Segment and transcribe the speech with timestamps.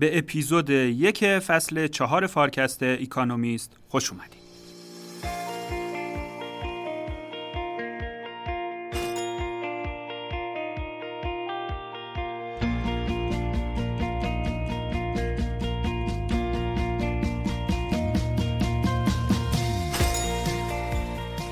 [0.00, 4.40] به اپیزود یک فصل چهار فارکست Economist خوش اومدید.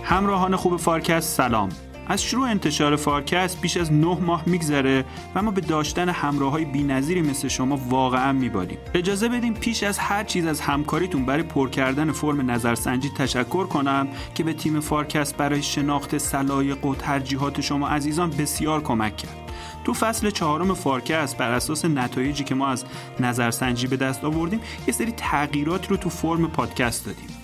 [0.04, 1.68] همراهان خوب فارکست سلام
[2.08, 5.04] از شروع انتشار فارکست بیش از نه ماه میگذره
[5.34, 8.78] و ما به داشتن همراه های بی نظیری مثل شما واقعا میبالیم.
[8.94, 14.08] اجازه بدیم پیش از هر چیز از همکاریتون برای پر کردن فرم نظرسنجی تشکر کنم
[14.34, 19.50] که به تیم فارکست برای شناخت سلایق و ترجیحات شما عزیزان بسیار کمک کرد.
[19.84, 22.84] تو فصل چهارم فارکست بر اساس نتایجی که ما از
[23.20, 27.37] نظرسنجی به دست آوردیم یه سری تغییرات رو تو فرم پادکست دادیم.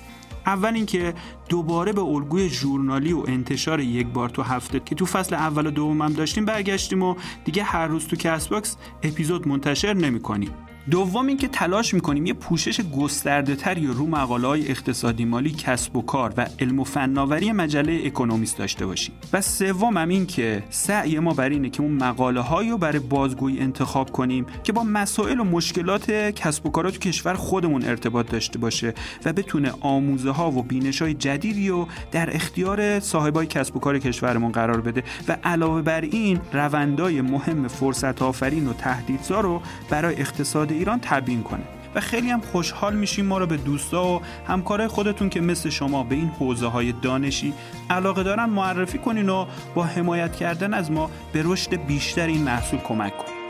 [0.47, 1.15] اول اینکه
[1.49, 5.71] دوباره به الگوی ژورنالی و انتشار یک بار تو هفته که تو فصل اول و
[5.71, 10.51] دومم داشتیم برگشتیم و دیگه هر روز تو Castbox اپیزود منتشر نمی کنیم.
[10.91, 16.03] دوم اینکه تلاش می‌کنیم یه پوشش گسترده تری رو مقاله های اقتصادی مالی کسب و
[16.03, 19.15] کار و علم و فناوری مجله Economist داشته باشیم.
[19.33, 22.99] و سوم هم این که سعی ما بر اینه که اون مقاله هایی رو برای
[22.99, 28.31] بازگویی انتخاب کنیم که با مسائل و مشکلات کسب و کارات تو کشور خودمون ارتباط
[28.31, 33.77] داشته باشه و بتونه آموزه ها و بینش های جدیدی رو در اختیار صاحبای کسب
[33.77, 39.41] و کار کشورمون قرار بده و علاوه بر این روندای مهم فرصت آفرین و تهدیدزا
[39.41, 44.07] رو برای اقتصاد ایران تبیین کنه و خیلی هم خوشحال میشیم ما رو به دوستا
[44.07, 47.53] و همکارای خودتون که مثل شما به این حوزه های دانشی
[47.91, 52.81] علاقه دارن معرفی کنین و با حمایت کردن از ما به رشد بیشتر این محصول
[52.81, 53.44] کمک کنین.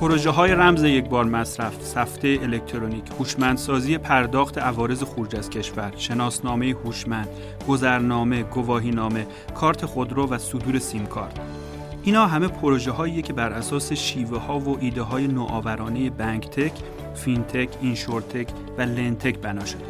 [0.00, 6.76] پروژه های رمز یک بار مصرف، سفته الکترونیک، هوشمندسازی پرداخت عوارض خروج از کشور، شناسنامه
[6.84, 7.28] هوشمند،
[7.68, 11.40] گذرنامه، گواهینامه، کارت خودرو و صدور سیم کارت.
[12.02, 16.72] اینا همه پروژه هایی که بر اساس شیوه ها و ایده های نوآورانه BankTech،
[17.14, 18.48] FinTech، InsurTech
[18.78, 19.84] و LendTech بنا شده.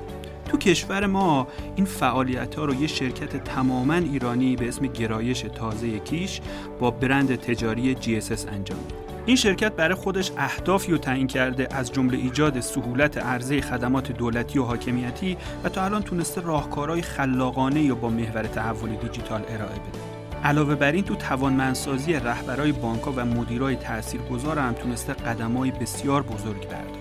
[0.48, 5.98] تو کشور ما این فعالیت ها رو یه شرکت تماما ایرانی به اسم گرایش تازه
[5.98, 6.40] کیش
[6.80, 9.09] با برند تجاری GSS انجام میده.
[9.26, 14.58] این شرکت برای خودش اهدافی رو تعیین کرده از جمله ایجاد سهولت عرضه خدمات دولتی
[14.58, 19.98] و حاکمیتی و تا الان تونسته راهکارهای خلاقانه یا با محور تحول دیجیتال ارائه بده.
[20.44, 26.68] علاوه بر این تو توانمندسازی رهبرای بانکها و مدیرای تاثیرگذار هم تونسته قدمای بسیار بزرگ
[26.68, 27.00] برداره.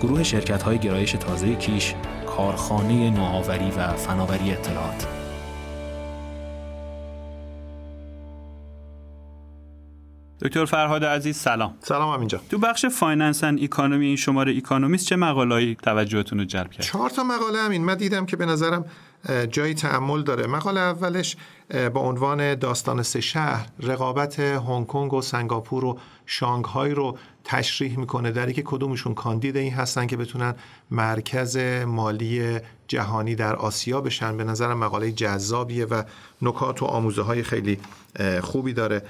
[0.00, 1.94] گروه شرکت های گرایش تازه کیش
[2.26, 5.23] کارخانه نوآوری و فناوری اطلاعات
[10.42, 11.74] دکتر فرهاد عزیز سلام.
[11.80, 16.70] سلام اینجا تو بخش Finance and Economy این شماره Economist چه مقاله‌ای توجهتون رو جلب
[16.70, 18.84] کرد؟ چهار تا مقاله همین من دیدم که به نظرم
[19.50, 20.46] جای تأمل داره.
[20.46, 21.36] مقاله اولش
[21.94, 28.30] با عنوان داستان سه شهر رقابت هنگ کنگ و سنگاپور و شانگهای رو تشریح می‌کنه.
[28.30, 30.54] در که کدومشون کاندید این هستن که بتونن
[30.90, 31.56] مرکز
[31.86, 32.58] مالی
[32.88, 34.36] جهانی در آسیا بشن.
[34.36, 36.02] به نظرم مقاله جذابیه و
[36.42, 37.78] نکات و آموزه های خیلی
[38.40, 39.02] خوبی داره.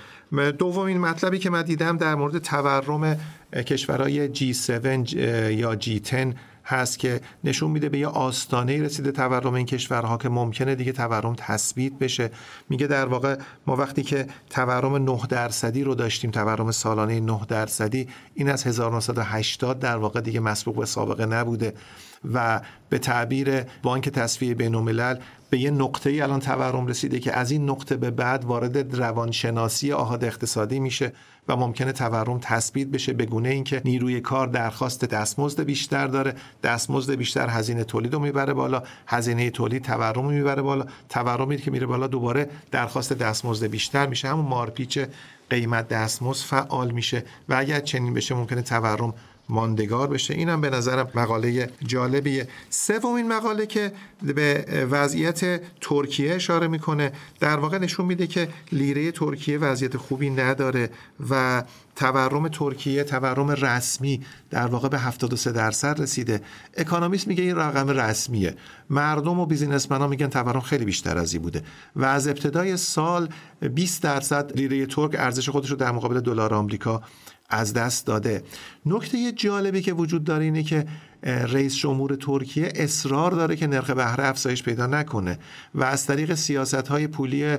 [0.58, 3.16] دومین مطلبی که من دیدم در مورد تورم
[3.52, 5.12] کشورهای G7
[5.50, 6.34] یا G10
[6.64, 11.34] هست که نشون میده به یه آستانه رسیده تورم این کشورها که ممکنه دیگه تورم
[11.34, 12.30] تثبیت بشه.
[12.68, 13.36] میگه در واقع
[13.66, 19.78] ما وقتی که تورم 9 درصدی رو داشتیم تورم سالانه 9 درصدی این از 1980
[19.78, 21.74] در واقع دیگه مسبوق به سابقه نبوده.
[22.32, 25.16] و به تعبیر بانک تصفیه بین الملل
[25.50, 29.92] به یه نقطه ای الان تورم رسیده که از این نقطه به بعد وارد روانشناسی
[29.92, 31.12] آهاد اقتصادی میشه
[31.48, 37.14] و ممکنه تورم تثبیت بشه به گونه اینکه نیروی کار درخواست دستمزد بیشتر داره دستمزد
[37.14, 42.06] بیشتر هزینه تولید رو می‌بره بالا هزینه تولید تورم می‌بره بالا تورمی که میره بالا
[42.06, 44.98] دوباره درخواست دستمزد بیشتر میشه همون مارپیچ
[45.50, 49.14] قیمت دستمزد فعال میشه و اگر چنین بشه ممکنه تورم
[49.48, 50.34] ماندگار بشه.
[50.34, 52.48] اینم به نظرم مقاله جالبیه.
[52.70, 53.92] سومین مقاله که
[54.22, 60.90] به وضعیت ترکیه اشاره می‌کنه در واقع نشون میده که لیره ترکیه وضعیت خوبی نداره
[61.30, 61.62] و
[61.96, 64.20] تورم ترکیه تورم رسمی
[64.50, 66.40] در واقع به 73 درصد رسیده.
[66.76, 68.56] اکانومیست میگه این رقم رسمیه.
[68.90, 71.62] مردم و بیزینسمن ها میگن تورم خیلی بیشتر از این بوده
[71.96, 73.28] و از ابتدای سال
[73.74, 77.02] 20 درصد لیره ترک ارزش خودش رو در مقابل دلار آمریکا
[77.48, 78.42] از دست داده.
[78.86, 80.86] نکته جالبی که وجود داره اینه که
[81.24, 85.38] رئیس جمهور ترکیه اصرار داره که نرخ بهره افزایش پیدا نکنه
[85.74, 87.56] و از طریق سیاست های پولی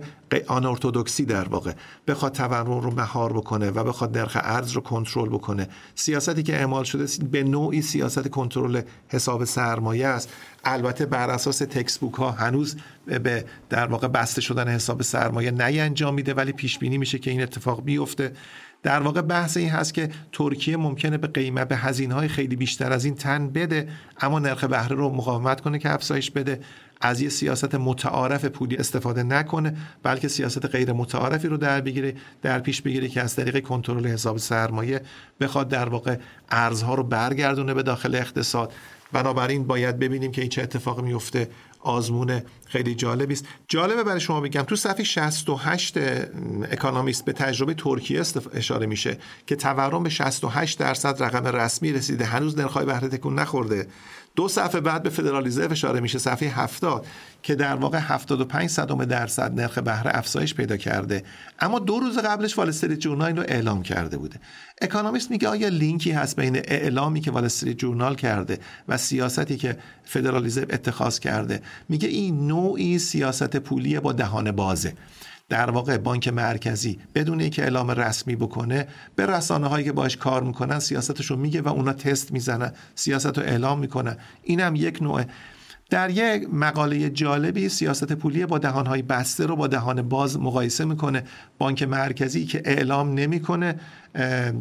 [0.48, 1.74] آن ارتودکسی در واقع
[2.08, 5.70] بخواد تورم رو مهار بکنه و بخواد نرخ ارز رو کنترل بکنه.
[5.96, 10.30] سیاستی که اعمال شده به نوعی سیاست کنترل حساب سرمایه است.
[10.64, 15.80] البته بر اساس تکس بوک ها هنوز به در واقع بسته شدن حساب سرمایه نی
[15.80, 18.32] انجام میده ولی پیش بینی میشه که این اتفاق بیفته.
[18.86, 22.94] در واقع بحث این هست که ترکیه ممکنه به قیمت به هزینه های خیلی بیشتر
[22.94, 23.90] از این تن بده
[24.22, 26.60] اما نرخ بهره رو مقاومت کنه که افزایش بده
[27.02, 32.60] از یه سیاست متعارف پولی استفاده نکنه بلکه سیاست غیر متعارفی رو در بگیره در
[32.60, 35.02] پیش بگیره که از طریق کنترل حساب سرمایه
[35.40, 36.18] بخواد در واقع
[36.50, 38.74] ارزها رو برگردونه به داخل اقتصاد.
[39.12, 41.50] بنابراین باید ببینیم که این چه اتفاقی میفته.
[41.86, 43.46] آزمون خیلی جالبی است.
[43.68, 45.98] جالبه برای شما بگم تو صفحه 68
[46.72, 48.24] Economist به تجربه ترکیه
[48.54, 49.18] اشاره میشه
[49.48, 52.26] که تورم به 68 درصد رقم رسمی رسیده.
[52.26, 53.88] هنوز نرخ‌های بهره تکون نخورده.
[54.36, 57.06] دو صفحه بعد به فدرال اشاره میشه صفحه 70
[57.44, 61.24] که در واقع 75 صدم درصد نرخ بهره افزایش پیدا کرده.
[61.60, 64.40] اما دو روز قبلش Wall Street Journal رو اعلام کرده بوده.
[64.82, 69.78] Economist میگه آیا لینکی هست بین اعلامی که Wall Street Journal کرده و سیاستی که
[70.04, 74.94] فدرال اتخاذ کرده؟ میگه این نوعی سیاست پولی با دهان بازه.
[75.50, 80.44] در واقع بانک مرکزی بدون اینکه اعلام رسمی بکنه به رسانه هایی که باش کار
[80.44, 84.18] می‌کنن سیاستش رو میگه و اونا تست می‌زنن سیاست رو اعلام می‌کنن.
[84.44, 85.24] اینم یک نوع.
[85.90, 91.24] در یک مقاله جالبی سیاست پولی با دهانهای بسته رو با دهان باز مقایسه می‌کنه
[91.58, 93.80] بانک مرکزی که اعلام نمی‌کنه.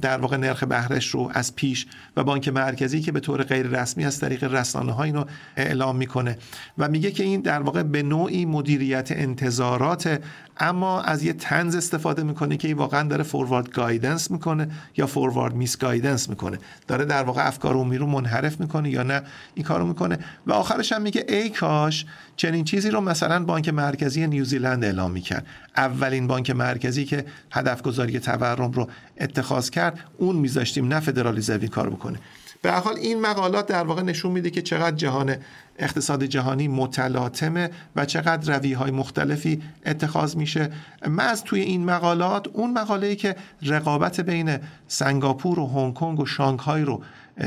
[0.01, 1.87] در واقع نرخ بهرش رو از پیش
[2.17, 5.25] و بانک مرکزی که به طور غیر رسمی از طریق رسانه ها اینو
[5.57, 6.39] اعلام می‌کنه.
[6.79, 10.21] و میگه که این در واقع به نوعی مدیریت انتظارات
[10.59, 15.55] اما از یه تنز استفاده می‌کنه که این واقعا داره فوروارد گایدنس می‌کنه یا فوروارد
[15.55, 16.59] میس گایدنس می‌کنه.
[16.89, 19.23] داره در واقع افکار عمومی رو منحرف می‌کنه یا نه
[19.55, 20.19] این کارو می‌کنه.
[20.47, 25.47] و آخرش هم میگه ای کاش چنین چیزی رو مثلا بانک مرکزی نیوزیلند اعلام می‌کرد.
[25.77, 28.89] اولین بانک مرکزی که هدف گذاری تورم رو
[29.21, 32.19] اتخاذ کرد اون میذاشتیم نه فدرال رزرو کار بکنه.
[32.63, 35.37] به حال این مقالات در واقع نشون میده که چقدر جهان
[35.79, 40.71] اقتصاد جهانی متلاطمه و چقدر روی های مختلفی اتخاذ میشه.
[41.09, 44.59] من از توی این مقالات اون مقاله که رقابت بین
[44.89, 47.03] سنگاپور و هنگ کنگ و شانگهای رو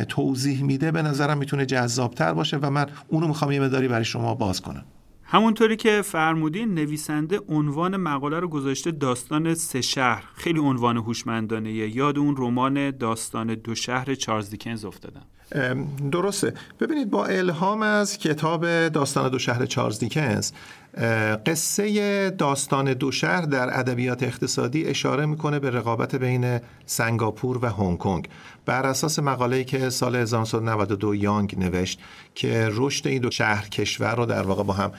[0.09, 4.35] توضیح میده به نظرم می‌تونه جذابتر باشه و من اونو می‌خوام یه مداری برای شما
[4.35, 4.85] باز کنم.
[5.29, 10.23] همونطوری که فرمودین نویسنده عنوان مقاله رو گذاشته داستان سه شهر.
[10.35, 15.25] خیلی عنوان هوشمندانه یاد اون رمان داستان دو شهر چارلز دیکنز افتادم
[16.11, 16.53] درسته.
[16.79, 20.51] ببینید با الهام از کتاب داستان دو شهر چارلز دیکنز
[21.45, 27.97] قصه داستان دو شهر در ادبیات اقتصادی اشاره می‌کنه به رقابت بین سنگاپور و هنگ
[27.97, 28.27] کنگ.
[28.65, 31.99] بر اساس مقاله‌ای که سال 1992 یانگ نوشت
[32.35, 34.91] که رشد این دو شهر کشور رو در واقع با هم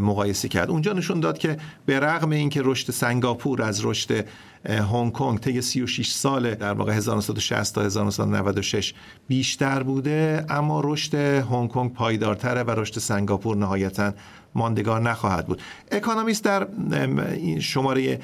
[0.00, 0.70] مقایسه کرد.
[0.70, 1.56] اونجا نشون داد که
[1.86, 4.26] به رغم اینکه رشد سنگاپور از رشد
[4.66, 8.94] هنگ کنگ طی 36 سال در واقع 1960 تا 1996
[9.28, 14.12] بیشتر بوده اما رشد هنگ کنگ پایدارتره و رشد سنگاپور نهایتا
[14.54, 15.62] ماندگار نخواهد بود.
[15.92, 16.68] اکانومیست در
[17.60, 18.20] شماره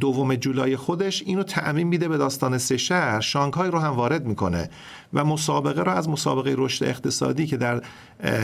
[0.00, 3.20] دوم جولای خودش اینو تعمین میده به داستان سه شهر.
[3.20, 4.70] شانگهای رو هم وارد می‌کنه
[5.12, 7.82] و مسابقه رو از مسابقه رشد اقتصادی که در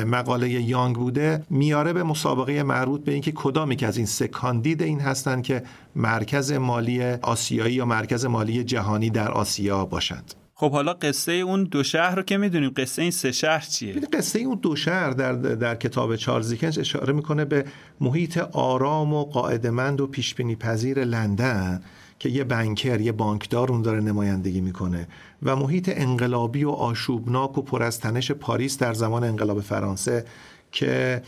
[0.07, 4.83] مقاله یانگ بوده میاره به مسابقه مربوط به اینکه کدامی که از این سه کاندید
[4.83, 5.63] این هستند که
[5.97, 10.35] مرکز مالی آسیایی یا مرکز مالی جهانی در آسیا باشند.
[10.59, 14.39] خب حالا قصه اون دو شهر رو که می‌دونیم قصه این سه شهر چیه؟ قصه
[14.39, 17.65] اون دو شهر در در کتاب چارلز دیکنز اشاره می‌کنه به
[18.01, 21.83] محیط آرام و قاعدمند و پیشبینی پذیر لندن
[22.19, 25.09] که یه بنکر یه بانکدار اون داره نمایندگی می‌کنه
[25.43, 30.25] و محیط انقلابی و آشوبناک و پر از تنش پاریس در زمان انقلاب فرانسه
[30.73, 31.23] که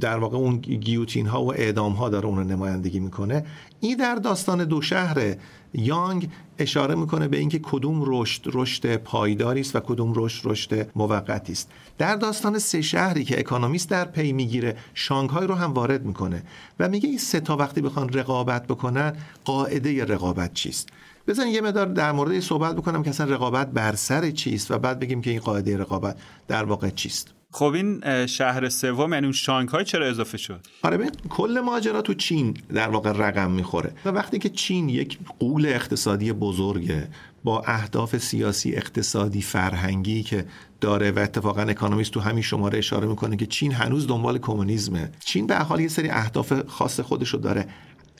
[0.00, 3.46] در واقع اون گیوتین ها و اعدام ها داره اون رو نمایندگی می‌کنه.
[3.80, 5.36] این در داستان دو شهر
[5.74, 11.52] یانگ اشاره می‌کنه به اینکه کدوم رشد رشد پایداری است و کدوم رشد رشد موقتی
[11.52, 11.70] است.
[11.98, 16.42] در داستان سه شهری که اکانومیست در پی می‌گیره شانگهای رو هم وارد می‌کنه
[16.80, 20.88] و میگه این سه تا وقتی بخوان رقابت بکنن قاعده رقابت چیست؟
[21.26, 24.98] بزن یه مدار در مورد صحبت بکنم که اصلا رقابت بر سر چیست و بعد
[24.98, 26.16] بگیم که این قاعده رقابت
[26.48, 27.34] در واقع چیست.
[27.54, 32.14] خب این شهر سوم یعنی اون شانگهای چرا اضافه شد؟ آره ببین کل ماجرا تو
[32.14, 37.08] چین در واقع رقم می‌خوره و وقتی که چین یک قول اقتصادی بزرگه
[37.44, 40.46] با اهداف سیاسی اقتصادی فرهنگی که
[40.80, 45.10] داره و اتفاقا اکانومیست تو همین شماره اشاره می‌کنه که چین هنوز دنبال کمونیسمه.
[45.24, 47.66] چین به حال یه سری اهداف خاص خودشو داره.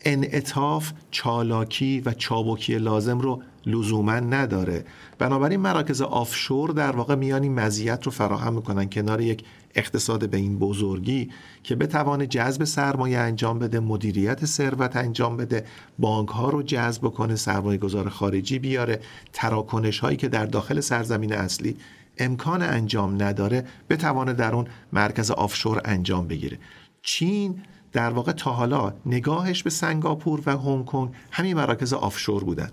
[0.05, 4.85] انعطاف چالاکی و چابکی لازم رو لزوما نداره.
[5.19, 9.45] بنابراین مراکز آفشور در واقع میان این مزیت رو فراهم می‌کنن کنار یک
[9.75, 11.31] اقتصاد به این بزرگی
[11.63, 15.65] که بتوانه جذب سرمایه انجام بده مدیریت ثروت انجام بده
[15.99, 19.01] بانک ها رو جذب کنه سرمایه گذار خارجی بیاره
[19.33, 21.77] تراکنش هایی که در داخل سرزمین اصلی
[22.19, 26.59] امکان انجام نداره بتوانه در اون مرکز آفشور انجام بگیره.
[27.03, 27.63] چین
[27.95, 32.71] در واقع تا حالا نگاهش به سنگاپور و هنگ کنگ همین مراکز آفشور بودن.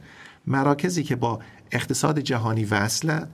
[0.47, 1.39] مراکزی که با
[1.71, 3.27] اقتصاد جهانی وصلن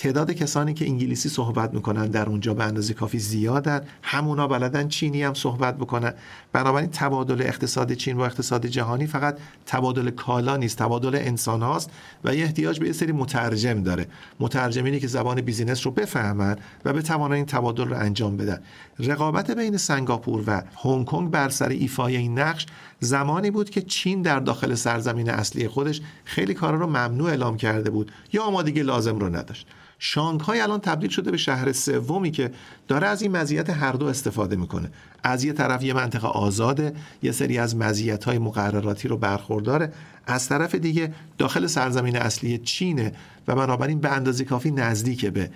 [0.00, 3.80] تعداد کسانی که انگلیسی صحبت می‌کنن در اونجا به اندازه کافی زیادن.
[4.02, 6.14] همونا بلدن چینی هم صحبت بکنن.
[6.52, 11.90] بنابراین تبادل اقتصاد چین و اقتصاد جهانی فقط تبادل کالا نیست تبادل انسان هاست
[12.24, 14.06] و یه احتیاج به یه سری مترجم داره.
[14.40, 18.60] مترجمینی که زبان بیزینس رو بفهمن و بتوانن این تبادل رو انجام بدن.
[18.98, 22.66] رقابت بین سنگاپور و هنگ کنگ بر سر ایفای این نقش
[23.00, 27.90] زمانی بود که چین در داخل سرزمین اصلی خودش خیلی کارا رو ممنوع اعلام کرده
[27.90, 29.66] بود یا آمادگی لازم رو نداشت.
[30.02, 32.50] شانگهای الان تبدیل شده به شهر سومی که
[32.88, 34.90] داره از این مزیت هر دو استفاده می‌کنه.
[35.22, 36.92] از یه طرف یه منطقه آزاده
[37.22, 39.92] یه سری از مزیت های مقرراتی رو برخورداره.
[40.26, 43.12] از طرف دیگه داخل سرزمین اصلی چینه
[43.48, 45.50] و بنابراین به اندازه کافی نزدیک به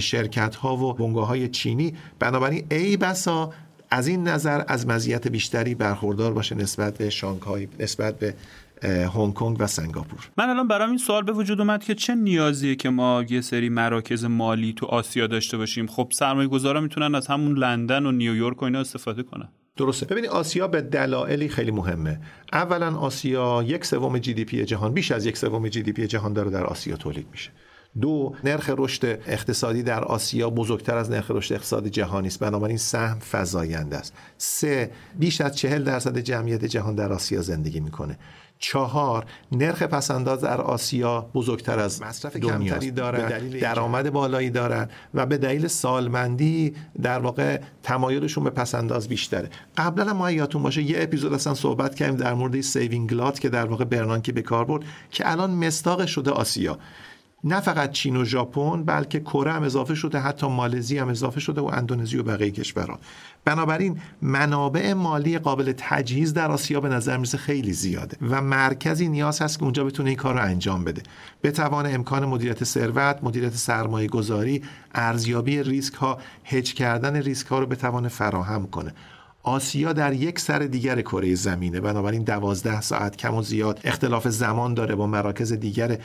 [0.00, 1.94] شرکت ها و بنگاه های چینی.
[2.18, 3.52] بنابراین ای بسا
[3.90, 8.34] از این نظر از مزیت بیشتری برخوردار باشه نسبت به شانگهای نسبت به
[8.82, 10.30] هنگ کنگ و سنگاپور.
[10.38, 13.68] من الان برام این سوال به وجود اومد که چه نیازیه که ما یه سری
[13.68, 18.62] مراکز مالی تو آسیا داشته باشیم؟ خب سرمایه گذارا می‌تونن از همون لندن و نیویورک
[18.62, 19.48] و اینا استفاده کنن.
[19.76, 20.06] درسته.
[20.06, 22.20] ببینید آسیا به دلایلی خیلی مهمه.
[22.52, 26.96] اولا آسیا یک سوم GDP جهان بیش از یک سوم GDP جهان داره در آسیا
[26.96, 27.50] تولید میشه.
[28.00, 32.40] دو نرخ رشد اقتصادی در آسیا بزرگتر از نرخ رشد اقتصادی جهانی است.
[32.40, 34.14] بنابراین سهم فزاینده است.
[34.38, 38.18] سه بیش از چهل درصد جمعیت جهان در آسیا زندگی می‌کنه.
[38.58, 45.38] چهار نرخ پس‌انداز در آسیا بزرگتر از مصرف کمتری دارن درآمد بالایی دارن و به
[45.38, 49.50] دلیل سالمندی در واقع تمایلشون به پس‌انداز بیشتره.
[49.76, 53.66] قبلا ما یادتون باشه یه اپیزود اصلا صحبت کردیم در مورد saving glut که در
[53.66, 56.78] واقع برنانکی به کار برد که الان مصداق شده آسیا.
[57.44, 61.60] نه فقط چین و ژاپن بلکه کره هم اضافه شده حتی مالزی هم اضافه شده
[61.60, 62.98] و اندونزی و بقیه کشورها.
[63.44, 69.42] بنابراین منابع مالی قابل تجهیز در آسیا به نظر می‌رسه خیلی زیاده و مرکزی نیاز
[69.42, 71.02] هست که اونجا بتونه این کار رو انجام بده.
[71.42, 74.62] بتوان امکان مدیریت ثروت مدیریت سرمایه گذاری
[74.94, 78.94] ارزیابی ریسک ها هج کردن ریسک ها رو بتوانه فراهم کنه.
[79.42, 81.80] آسیا در یک سر دیگر کره زمینه.
[81.80, 85.98] بنابراین دوازده ساعت کم و زیاد اختلاف زمان داره با مراکز دیگر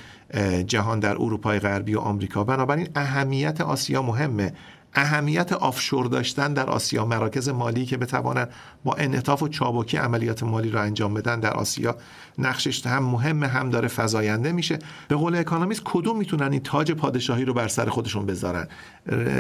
[0.67, 2.43] جهان در اروپای غربی و آمریکا.
[2.43, 4.53] بنابراین اهمیت آسیا مهمه.
[4.95, 8.49] اهمیت آفشور داشتن در آسیا مراکز مالی که بتوانند
[8.83, 11.95] با انعطاف و چابکی عملیات مالی را انجام بدن در آسیا
[12.37, 14.79] نقشش هم مهم هم داره فزاینده میشه.
[15.07, 18.67] به قول اکانومیست کدوم می‌تونن این تاج پادشاهی رو بر سر خودشون بذارن؟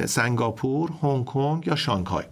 [0.05, 2.23] سنگاپور هنگ کنگ یا شانگهای؟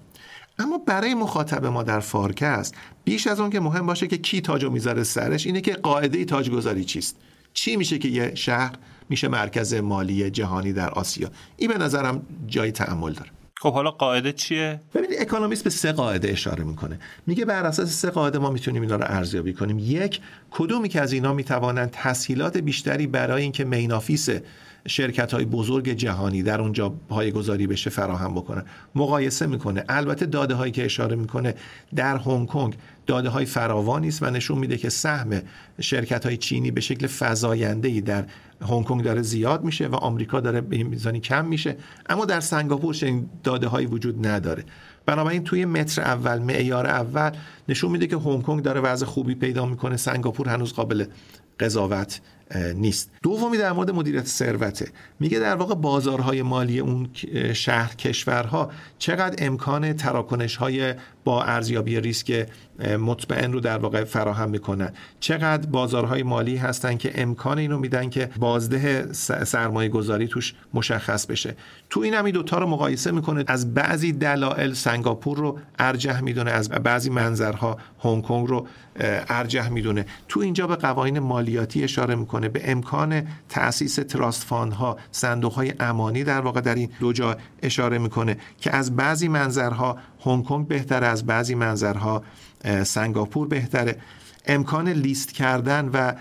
[0.61, 4.69] اما برای مخاطب ما در فارکست بیش از اون که مهم باشه که کی تاجو
[4.69, 7.15] می‌ذاره سرش اینه که قاعده تاجگذاری چیست.
[7.53, 8.75] چی میشه که یه شهر
[9.09, 13.29] میشه مرکز مالی جهانی در آسیا؟ این به نظرم جای تأمل داره.
[13.61, 16.99] خب حالا قاعده چیه؟ ببینید اکونومیست به سه قاعده اشاره می‌کنه.
[17.27, 19.79] میگه بر اساس سه قاعده ما می‌تونیم اینا رو ارزیابی کنیم.
[19.79, 24.29] یک کدومی که از اینا می‌توانند تسهیلات بیشتری برای اینکه مینافیس
[24.87, 28.63] شرکت های بزرگ جهانی در اونجا پایگذاری بشه فراهم بکنه.
[28.95, 29.83] مقایسه می‌کنه.
[29.89, 31.55] البته داده هایی که اشاره می‌کنه
[31.95, 32.75] در هنگ کنگ
[33.07, 35.41] داده های فراوانی است و نشون میده که سهم
[35.81, 38.25] شرکت های چینی به شکل فزاینده ای در
[38.61, 41.77] هنگ کنگ داره زیاد میشه و آمریکا داره به میزانی کم میشه.
[42.09, 44.63] اما در سنگاپور چنین داده هایی وجود نداره.
[45.05, 47.31] بنابراین توی متر اول معیار اول
[47.69, 49.97] نشون میده که هنگ کنگ داره وضع خوبی پیدا می‌کنه.
[49.97, 51.05] سنگاپور هنوز قابل
[51.59, 52.21] قضاوت
[52.75, 53.11] نیست.
[53.23, 54.87] دومی در مورد مدیریت ثروته.
[55.19, 57.09] میگه در واقع بازارهای مالی اون
[57.53, 60.93] شهر کشورها چقدر امکان تراکنش های
[61.23, 62.47] با ارزیابی ریسک
[62.99, 64.93] مطمئن رو در واقع فراهم می‌کنن.
[65.19, 71.55] چقدر بازارهای مالی هستن که امکان اینو میدن که بازده سرمایه گذاری توش مشخص بشه.
[71.89, 73.43] تو این هم این دوتا رو مقایسه می‌کنه.
[73.47, 78.67] از بعضی دلایل سنگاپور رو ارجح می‌دونه از بعضی منظرها هنگ کنگ رو
[79.29, 80.05] ارجح می‌دونه.
[80.27, 85.73] تو اینجا به قوانین مالیاتی اشاره می‌کنه به امکان تاسیس trust fund ها صندوق های
[85.79, 90.67] امانی در واقع در این دو جا اشاره می‌کنه که از بعضی منظرها هنگ کنگ
[90.67, 92.23] بهتره از بعضی منظرها
[92.83, 93.97] سنگاپور بهتره.
[94.45, 96.13] امکان لیست کردن و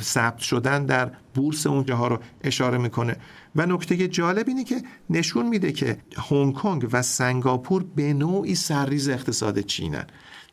[0.00, 3.16] ثبت شدن در بورس اونجاها رو اشاره می‌کنه.
[3.56, 5.96] و نکته جالب اینه که نشون میده که
[6.30, 10.06] هنگ کنگ و سنگاپور به نوعی سرریز اقتصاد چینن.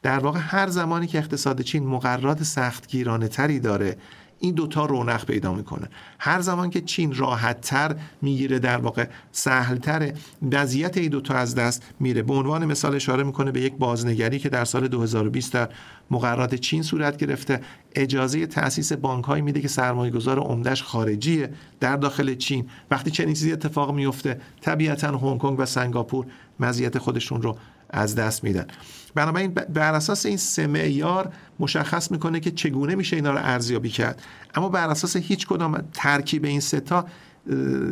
[0.04, 3.98] در واقع هر زمانی که اقتصاد چین مقررات سختگیرانه تری داره
[4.40, 5.90] این دوتا رونق پیدا می‌کنه.
[6.20, 10.14] هر زمان که چین راحتتر می‌گیره در واقع سهلتر
[10.52, 12.22] وضعیت این دوتا از دست میره.
[12.22, 15.70] به عنوان مثال اشاره می‌کنه به یک بازنگری که در سال 2020 در
[16.12, 17.62] مقررات چین صورت گرفته.
[17.96, 22.70] اجازه تأسیس بانک میده که سرمایه گذار عمدش خارجیه در داخل چین.
[22.92, 26.26] وقتی چنین چیزی اتفاق میفته طبیعتا هنگ کنگ و سنگاپور
[26.60, 27.58] مزیت خودشون رو
[27.94, 28.68] از دست میدن.
[29.16, 34.22] بنابراین بر اساس این سه معیار مشخص می‌کنه که چگونه میشه اینا رو ارزیابی کرد.
[34.56, 37.06] اما بر اساس هیچ کدام ترکیب این ستا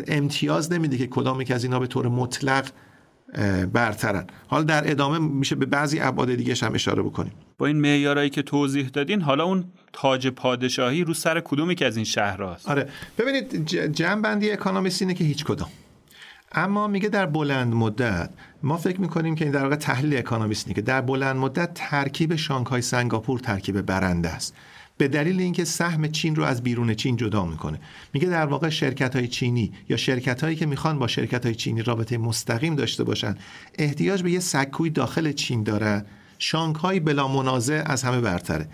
[0.08, 2.68] امتیاز نمیده که کدام که از اینا به طور مطلق
[3.74, 4.28] برترن.
[4.48, 7.32] حالا در ادامه میشه به بعضی ابعاد دیگه هم اشاره بکنیم.
[7.58, 11.96] با این معیارایی که توضیح دادین حالا اون تاج پادشاهی رو سر کدومی که از
[11.96, 12.90] این شهرهاست آره.
[13.18, 13.66] ببینید
[13.96, 15.70] جمع بندی اکانومیست اینه که هیچ کدام.
[16.52, 18.30] اما میگه در بلند مدت
[18.64, 22.82] ما فکر می‌کنیم که این در واقع تحلیل اکانومیست که در بلند مدت ترکیب شانگهای
[22.82, 24.56] سنگاپور ترکیب برنده است.
[24.98, 27.80] به دلیل اینکه سهم چین رو از بیرون چین جدا می‌کنه.
[28.14, 31.82] میگه در واقع شرکت های چینی یا شرکت هایی که می‌خوان با شرکت های چینی
[31.84, 33.36] رابطه مستقیم داشته باشن
[33.80, 36.06] احتیاج به یه سکوی داخل چین دارن
[36.40, 38.68] شانگهای بلا منازع از همه برتره.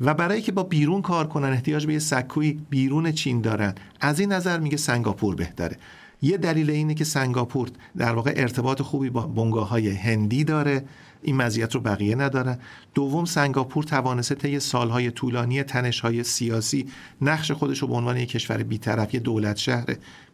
[0.00, 3.74] و برای که با بیرون کار کنن احتیاج به یه سکوی بیرون چین دارن.
[4.00, 5.76] از این نظر میگه سنگاپور بهتره.
[6.22, 10.84] یه دلیل اینه که سنگاپور در واقع ارتباط خوبی با بنگاه های هندی داره.
[11.22, 12.58] این مزیت رو بقیه ندارن
[12.94, 16.88] دوم سنگاپور توانسته طی سالهای طولانی تنشهای سیاسی
[17.20, 19.86] نقش خودش رو به عنوان یک کشور بیطرف یه دولت شهر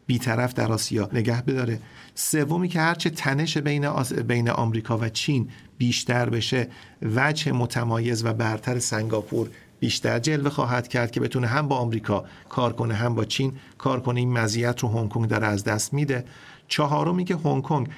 [0.06, 1.80] بیطرف در آسیا نگه بداره.
[2.14, 3.88] سومی که هرچه تنش بین,
[4.26, 6.68] بین آمریکا و چین بیشتر بشه
[7.02, 12.72] وجه متمایز و برتر سنگاپور بیشتر جلوه خواهد کرد که بتونه هم با آمریکا کار
[12.72, 14.20] کنه هم با چین کار کنه.
[14.20, 16.24] این مزیت رو هنگ کنگ داره از دست میده.
[16.68, 17.88] چهارمی که هنگ کنگ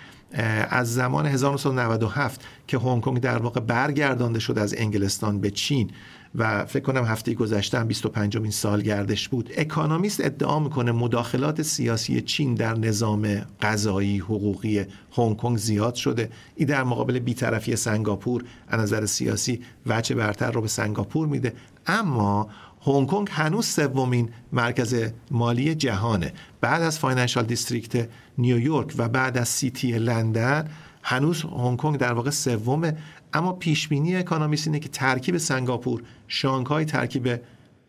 [0.71, 5.91] از زمان 1997 که هنگ کنگ در واقع برگردانده شد از انگلستان به چین
[6.39, 9.51] و فکر کنم هفته گذشته هم 25 این سالگردش بود.
[9.57, 14.85] اکانومیست ادعا می‌کنه مداخلات سیاسی چین در نظام قضایی حقوقی
[15.17, 16.31] هنگ کنگ زیاد شده.
[16.57, 21.53] این در مقابل بیطرفی سنگاپور از نظر سیاسی وجه برتر رو به سنگاپور میده.
[21.87, 22.49] اما
[22.87, 24.95] هنگ کنگ هنوز سومین مرکز
[25.31, 26.33] مالی جهانه.
[26.61, 28.09] بعد از Financial District
[28.39, 30.69] نیویورک و بعد از City لندن
[31.03, 32.97] هنوز هنگ کنگ در واقع سومه
[33.33, 37.41] اما پیش بینی اکانومیست اینه که ترکیب سنگاپور شانگهای ترکیب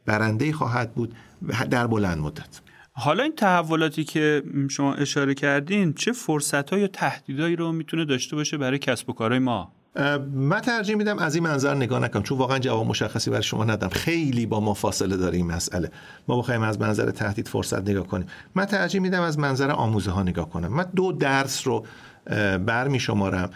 [0.06, 1.16] برنده خواهد بود
[1.70, 2.62] در بلند مدت.
[2.92, 8.58] حالا این تحولاتی که شما اشاره کردین چه فرصت یا تهدیدهایی رو می‌تونه داشته باشه
[8.58, 9.72] برای کسب و کارهای ما؟
[10.34, 13.90] من ترجیح میدم از این منظر نگاه نکنم چون واقعا جواب مشخصی برای شما ندم
[13.90, 15.92] خیلی با ما فاصله داره این مسئله.
[16.28, 18.28] ما بخوایم از منظر تهدید فرصت نگاه کنیم.
[18.56, 20.68] من ترجیح میدم از منظر آموزه ها نگاه کنم.
[20.68, 21.86] من دو درس رو
[22.66, 23.50] بر می شمارم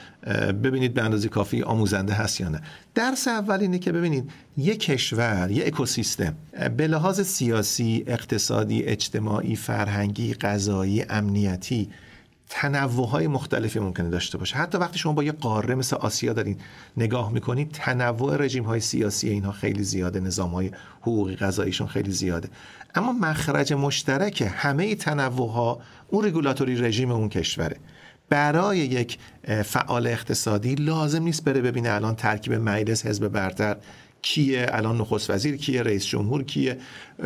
[0.63, 2.61] ببینید به اندازه کافی آموزنده هست یا نه.
[2.95, 6.35] درس اول اینه که ببینید یک کشور یک اکوسیستم
[6.77, 11.89] به لحاظ سیاسی اقتصادی اجتماعی فرهنگی غذایی امنیتی
[12.49, 14.55] تنوع های مختلفی ممکنه داشته باشه.
[14.55, 16.57] حتی وقتی شما با یه قاره مثل آسیا دارین
[16.97, 20.71] نگاه می‌کنید تنوع رژیم های سیاسی اینها خیلی زیاده نظام های
[21.01, 22.49] حقوقی غذاییشون خیلی زیاده.
[22.95, 27.77] اما مخرج مشترک همه تنوع ها اون رگولاتوری رژیم اون کشوره.
[28.29, 29.17] برای یک
[29.65, 33.77] فعال اقتصادی لازم نیست بره ببینه الان ترکیب مجلس حزب برتر
[34.21, 36.77] کیه الان نخست وزیر کیه رئیس جمهور کیه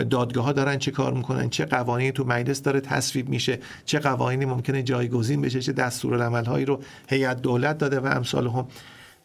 [0.10, 4.46] دادگاه ها دارن چه کار می‌کنن چه قوانینی تو مجلس داره تصویب میشه چه قوانینی
[4.46, 8.68] ممکنه جایگزین بشه چه دستورالعمل هایی رو هیئت دولت داده و امثال هم.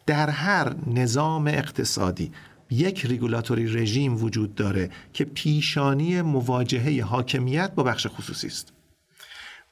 [0.05, 2.31] در هر نظام اقتصادی
[2.71, 8.72] یک ریگولاتوری رژیم وجود داره که پیشانی مواجهه حاکمیت با بخش خصوصی است.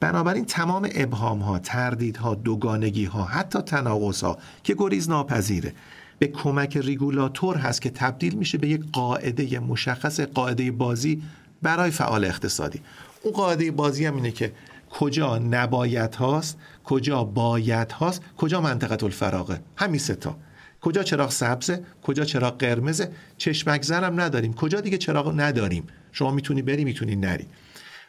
[0.01, 5.73] بنابراین تمام ابهام ها تردید ها دوگانگی ها حتی تناقض ها که گریز ناپذیره.
[6.19, 11.23] به کمک ریگولاتور هست که تبدیل میشه به یک قاعده مشخص قاعده بازی
[11.61, 12.81] برای فعال اقتصادی.
[13.23, 14.53] اون قاعده بازی هم اینه که
[14.89, 19.61] کجا نباید هاست کجا باید هاست کجا منطقه الفراغه.
[19.75, 20.35] همین ستا
[20.81, 23.11] کجا چراغ سبزه کجا چراغ قرمزه.
[23.37, 24.53] چشمک زرم نداریم.
[24.53, 27.47] کجا دیگه چراغ نداریم؟ شما می‌تونی بری می‌تونی نری.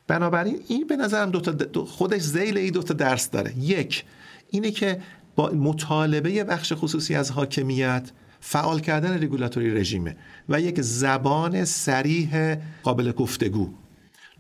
[0.07, 3.59] بنابراین این به نظرم دو تا خودش زیل ای دو تا درس داره.
[3.59, 4.05] یک
[4.51, 5.01] اینه که
[5.37, 8.11] با مطالبه بخش خصوصی از حاکمیت
[8.41, 10.17] فعال کردن رگولاتوری رژیمه
[10.49, 13.71] و یک زبان سریح قابل گفتگو.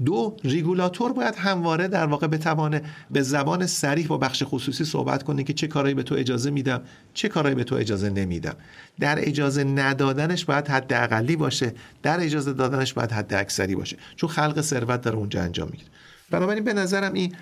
[0.05, 5.45] دو ریگولاتور باید همواره در واقع بتوانه به زبان سریح با بخش خصوصی صحبت کنه
[5.45, 6.83] که چه کارهایی به تو اجازه میدم
[7.15, 8.57] چه کارهایی به تو اجازه نمیدم.
[9.01, 14.31] در اجازه ندادنش باید حد اقلی باشه در اجازه دادنش باید حد اکثری باشه چون
[14.31, 15.91] خلق ثروت داره اونجا انجام می‌گیره.
[16.31, 17.35] بنابراین به نظرم این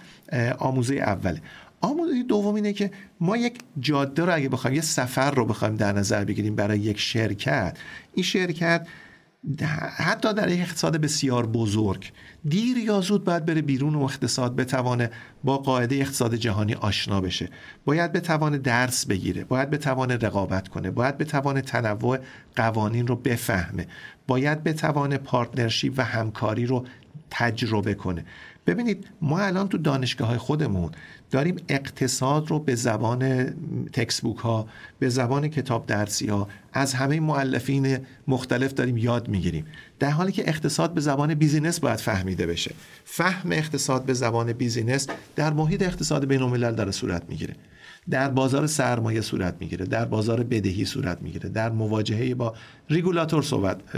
[0.58, 1.42] آموزه اوله.
[1.80, 5.92] آموزه دوم اینه که ما یک جاده رو اگه بخوایم یه سفر رو بخوایم در
[5.92, 7.76] نظر بگیریم برای یک شرکت
[8.14, 8.86] این شرکت
[9.96, 12.12] حتی در یک اقتصاد بسیار بزرگ
[12.44, 15.11] دیر یا زود باید بره بیرون و اقتصاد بتوانه
[15.44, 17.48] با قاعده اقتصاد جهانی آشنا بشه.
[17.85, 22.18] باید بتوانه درس بگیره باید بتوانه رقابت کنه باید بتوانه تنوع
[22.57, 23.87] قوانین رو بفهمه
[24.26, 26.87] باید بتوانه partnership و همکاری رو
[27.31, 28.24] تجربه کنه.
[28.70, 30.90] ببینید ما الان تو دانشگاه های خودمون
[31.30, 33.44] داریم اقتصاد رو به زبان
[33.92, 34.66] textbook ها
[34.98, 39.66] به زبان کتاب درسی ها از همه مؤلفین مختلف داریم یاد می‌گیریم.
[39.98, 42.74] در حالی که اقتصاد به زبان بیزینس باید فهمیده بشه.
[43.04, 45.06] فهم اقتصاد به زبان بیزینس
[45.37, 47.54] در محیط اقتصاد بین الملل داره صورت می‌گیره.
[48.10, 52.54] در بازار سرمایه صورت می‌گیره در بازار بدهی صورت می‌گیره در مواجهه با
[52.90, 53.42] ریگولاتور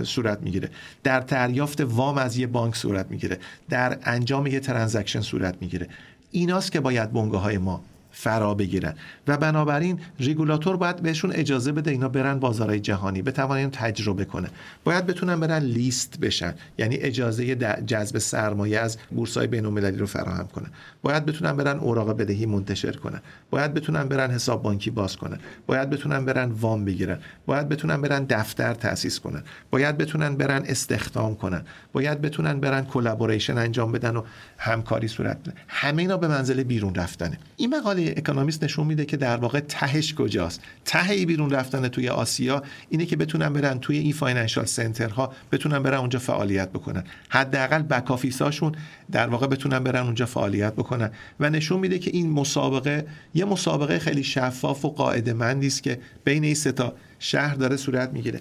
[0.05, 0.71] صورت می‌گیره
[1.03, 3.39] در دریافت وام از یه بانک صورت می‌گیره
[3.69, 5.89] در انجام یه transaction صورت می‌گیره.
[6.31, 8.95] ایناست که باید بنگاه های ما فرا بگیرن
[9.29, 14.49] و بنابراین ریگولاتور باید بهشون اجازه بده اینا برن بازارهای جهانی بتوانن تجربه کنه.
[14.85, 17.55] باید بتونن برن لیست بشن یعنی اجازه
[17.87, 20.71] جذب سرمایه از بورس‌های بین‌المللی رو فراهم کنن
[21.03, 23.21] باید بتونن برن اوراق بدهی منتشر کنن
[23.51, 27.19] باید بتونن برن حساب بانکی باز کنن باید بتونن برن وام بگیرن.
[27.47, 31.63] باید بتونن برن دفتر تأسیس کنن باید بتونن برن استخدام کنن.
[31.93, 34.23] باید بتونن برن collaboration انجام بدن و
[34.59, 37.39] همکاری صورت بدن همه اینا به منزله بیرون رفتنه.
[37.57, 40.61] این مقاله اکونومیست نشون میده که در واقع تهش کجاست.
[40.85, 45.83] ته بیرون رفتن توی آسیا اینه که بتونن برن توی این financial center ها بتونن
[45.83, 47.05] برن اونجا فعالیت بکنن.
[47.29, 48.73] حداقل back office اشون
[49.13, 51.11] در واقع بتونن برن اونجا فعالیت بکنن.
[51.41, 55.99] و نشون میده که این مسابقه یه مسابقه خیلی شفاف و قاعده مندی است که
[56.25, 58.41] بین این سه تا شهر داره صورت می‌گیره.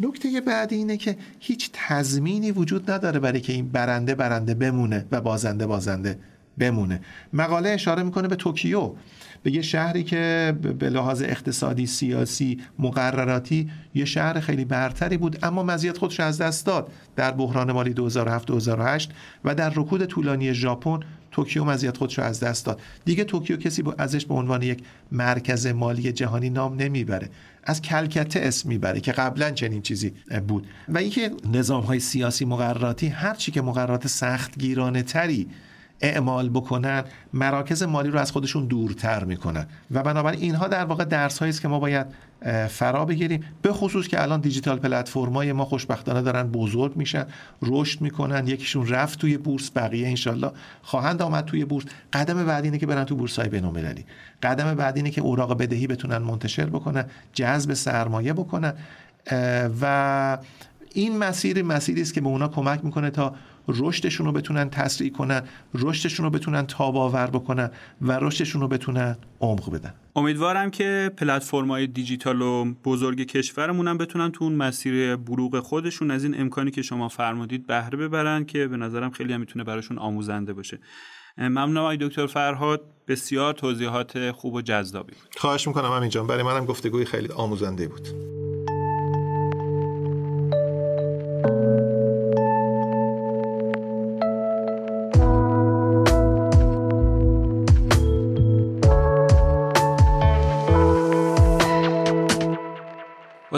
[0.00, 5.20] نکته بعدی اینه که هیچ تضمینی وجود نداره برای که این برنده برنده بمونه و
[5.20, 6.18] بازنده بازنده
[6.58, 7.00] بمونه.
[7.32, 8.92] مقاله اشاره می‌کنه به توکیو.
[9.42, 15.62] به یه شهری که به لحاظ اقتصادی سیاسی مقرراتی یه شهر خیلی برتری بود اما
[15.62, 16.92] مزیت خودش از دست داد.
[17.16, 19.08] در بحران مالی 2007-2008
[19.44, 22.80] و در رکود طولانی ژاپن توکیو مزیت خودش از دست داد.
[23.04, 27.30] دیگه توکیو کسی با ازش به عنوان یک مرکز مالی جهانی نام نمی‌بره.
[27.64, 30.12] از کلکته اسم می‌بره که قبلا چنین چیزی
[30.48, 30.66] بود.
[30.88, 35.48] و اینکه نظام های سیاسی مقرراتی هرچی که مقررات سخت گیرانه تری
[36.00, 39.66] اعمال بکنن مراکز مالی رو از خودشون دورتر می‌کنن.
[39.90, 42.06] و بنابراین اینها در واقع درس است که ما باید
[42.68, 43.44] فرا بگیریم.
[43.62, 47.26] به خصوص که الان دیجیتال پلتفرم‌های ما خوشبختانه دارن بزرگ میشن
[47.62, 50.50] رشد می‌کنن یکیشون رفت توی بورس بقیه انشالله
[50.82, 51.84] خواهند آمد توی بورس.
[52.12, 54.04] قدم بعدی اینه که برن تو بورس های بین‌المللی.
[54.42, 58.72] قدم بعدی اینه که اوراق بدهی بتونن منتشر بکنن جذب سرمایه بکنن.
[59.80, 60.38] و
[60.92, 63.34] این مسیر مسیری است که به اونا کمک می‌کنه تا
[63.68, 65.42] رشدشون رو بتونن تسریع کنن
[65.74, 67.70] رشدشون رو بتونن تاب آور بکنن
[68.02, 69.94] و رشدشون رو بتونن عمق بدن.
[70.16, 76.24] امیدوارم که پلتفرم‌های دیجیتال و بزرگ کشورمون هم بتونن تو اون مسیر بروغ خودشون از
[76.24, 80.52] این امکانی که شما فرمودید بهره ببرن که به نظرم خیلی هم می‌تونه براشون آموزنده
[80.52, 80.78] باشه.
[81.38, 82.82] ممنونم آقای دکتر فرهاد.
[83.08, 88.08] بسیار توضیحات خوب و جذابی خواهش می‌کنم همینجان برای منم گفتگوی خیلی آموزنده بود.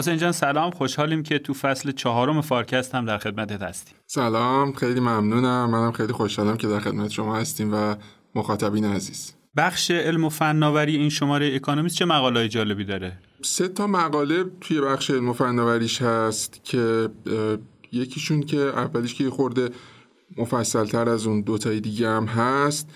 [0.01, 0.71] حسین جان سلام.
[0.71, 3.95] خوشحالیم که تو فصل چهارم فارکست هم در خدمتت هستیم.
[4.07, 4.73] سلام.
[4.73, 5.69] خیلی ممنونم.
[5.69, 7.95] منم خیلی خوشحالم که در خدمت شما هستیم و
[8.35, 9.33] مخاطبین عزیز.
[9.57, 14.81] بخش علم و فناوری این شماره اکانومیست چه مقاله جالبی داره؟ سه تا مقاله توی
[14.81, 17.09] بخش علم و فناوریش هست که
[17.91, 19.69] یکیشون که اولیش که خورده
[20.37, 22.89] مفصلتر از اون دوتای دیگه هم هست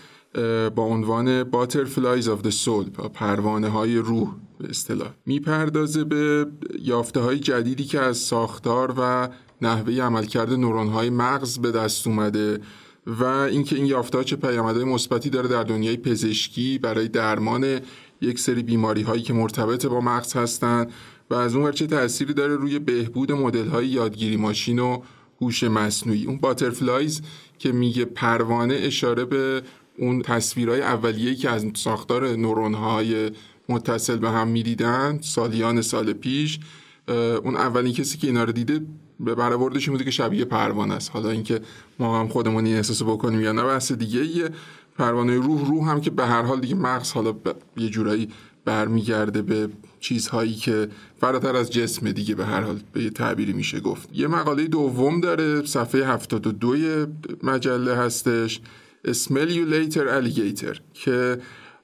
[0.75, 4.29] با عنوان Butterflies of the Soul پروانه های روح.
[4.59, 6.45] به اصطلاح می‌پردازه به
[6.79, 9.29] یافته های جدیدی که از ساختار و
[9.61, 12.59] نحوه عملکرد نورون های مغز به دست اومده
[13.07, 17.79] و اینکه این یافته ها چه پیامدهای مثبتی داره در دنیای پزشکی برای درمان
[18.21, 20.91] یک سری بیماری هایی که مرتبط با مغز هستند
[21.29, 25.01] و از اون چه تأثیری داره روی بهبود مدل های یادگیری ماشین و
[25.41, 26.25] هوش مصنوعی.
[26.25, 27.21] اون باترفلایز
[27.59, 29.61] که میگه پروانه اشاره به
[29.97, 33.31] اون تصویرهای اولیه‌ای که از ساختار نورون های
[33.69, 36.59] متصل به هم می‌دیدن سالیان سال پیش
[37.43, 38.81] اون اولین کسی که اینا رو دیده
[39.19, 41.11] به برآوردش بوده که شبیه پروانه است.
[41.11, 41.61] حالا اینکه
[41.99, 44.49] ما هم خودمون این احساس بکنیم یا نه بحث دیگه یه
[44.97, 47.35] پروانه روح روح هم که به هر حال دیگه مغز حالا
[47.77, 48.29] یه جورایی
[48.65, 50.89] برمیگرده به چیزهایی که
[51.21, 54.09] فراتر از جسم دیگه به هر حال به یه تعبیری میشه گفت.
[54.13, 56.75] یه مقاله دوم داره صفحه 72
[57.43, 58.61] مجله هستش
[59.07, 61.37] Smell You Later که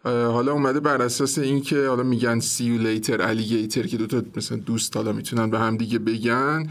[0.03, 4.97] حالا اومده بر اساس اینکه حالا میگن سی یو لیتر الیگیتر که دوتا مثلا دوست
[4.97, 6.67] حالا می‌تونن به هم دیگه بگن.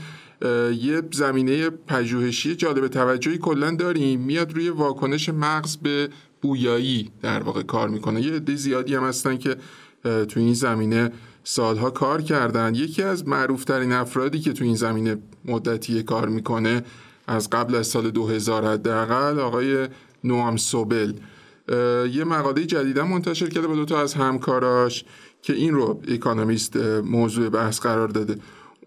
[0.81, 4.21] یه زمینه پژوهشی جالب توجهی کلا داریم.
[4.21, 6.09] میاد روی واکنش مغز به
[6.43, 8.23] بویایی در واقع کار می‌کنه.
[8.23, 9.57] یه عده زیادی هم هستن که
[10.03, 11.13] تو این زمینه
[11.45, 12.75] سالها کار کردن.
[12.75, 16.85] یکی از معروفترین افرادی که تو این زمینه مدتی کار می‌کنه
[17.27, 19.89] از قبل از سال 2000 حداقل آقای
[20.25, 21.13] نوام سوبل.
[22.13, 25.05] یه مقاله جدیدا منتشر کرده با دو تا از همکاراش
[25.43, 28.37] که این رو اکانومیست موضوع بحث قرار داده.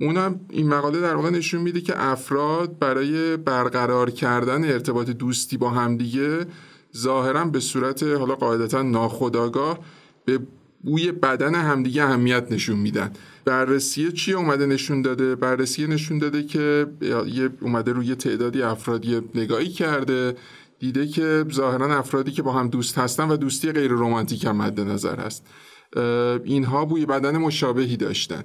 [0.02, 5.69] اونم این مقاله در واقع نشون میده که افراد برای برقرار کردن ارتباط دوستی با
[5.69, 6.46] همدیگه
[6.98, 9.80] ظاهرا به صورت حالا قاعدتا ناخودآگاه
[10.26, 10.39] به
[10.84, 13.12] بوی بدن همدیگه اهمیت نشون میدن.
[13.46, 16.88] بررسی چی اومده نشون داده؟ بررسی نشون داده که
[17.28, 20.36] یه اومده روی تعدادی افرادی نگاهی کرده.
[20.84, 24.80] دیده که ظاهرا افرادی که با هم دوست هستن و دوستی غیر رمانتیک هم مد
[24.80, 25.46] نظر هست.
[26.43, 28.43] اینها بوی بدن مشابهی داشتن.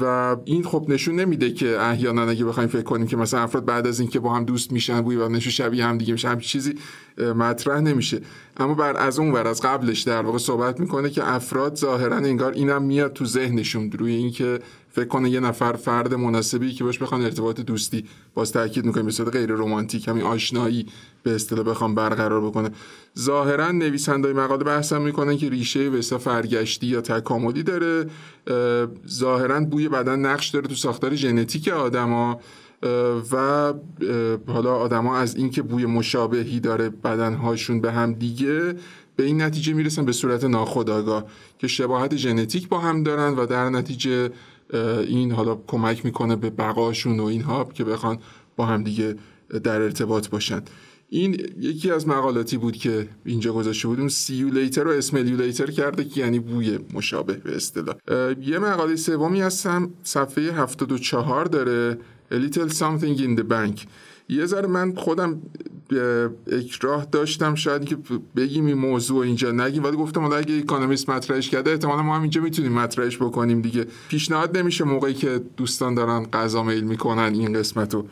[0.00, 3.86] و این خب نشون نمیده که احیانا اگه بخوایم فکر کنیم که مثلا افراد بعد
[3.86, 6.74] از اینکه با هم دوست میشن بوی بدنشون شبیه هم دیگه میشه همچین چیزی
[7.18, 8.20] مطرح نمیشه.
[8.60, 12.52] اما بر از اون ور از قبلش در واقع صحبت می‌کنه که افراد ظاهرا انگار
[12.52, 14.60] اینم میاد تو ذهنشون روی اینکه
[14.92, 19.10] فکر کنه یه نفر فرد مناسبی که باش بخوان ارتباط دوستی باز تاکید می‌کنه به
[19.10, 20.86] صورت غیر رمانتیک همین آشنایی
[21.22, 22.70] به اصطلاح بخوام برقرار بکنه.
[23.18, 28.06] ظاهرا نویسندای مقاله بحث می‌کنن که ریشه به فرگشتی یا تکاملی داره.
[29.08, 32.40] ظاهرا بوی بدن نقش داره تو ساختار ژنتیک آدما.
[33.32, 33.72] و
[34.46, 38.74] حالا آدما از اینکه بوی مشابهی داره بدنهاشون به هم دیگه
[39.16, 41.24] به این نتیجه می‌رسن به صورت ناخودآگاه
[41.58, 44.30] که شباهت ژنتیک با هم دارن و در نتیجه
[45.06, 48.18] این حالا کمک می‌کنه به بقاشون و اینها که بخوان
[48.56, 49.16] با هم دیگه
[49.64, 50.62] در ارتباط باشن.
[51.08, 56.38] این یکی از مقالاتی بود که اینجا گذاشته بودیم سیولیتر و اسملیولیتر کرده که یعنی
[56.38, 57.96] بوی مشابه به اصطلاح.
[58.40, 61.98] یه مقاله سومی هستم صفحه 74 داره.
[62.32, 63.86] A little something in the bank.
[64.28, 65.42] یه ذره من خودم
[66.52, 67.54] اکراه داشتم.
[67.54, 67.96] شاید که
[68.36, 69.84] بگیم این موضوع اینجا نگیم.
[69.84, 73.86] ولی گفتم حالا اگه اکانومیست مطرحش کرده احتمالا ما هم اینجا می‌تونیم مطرحش بکنیم دیگه.
[74.08, 78.06] پیشنهاد نمیشه موقعی که دوستان دارن غذا میل می‌کنن این قسمت رو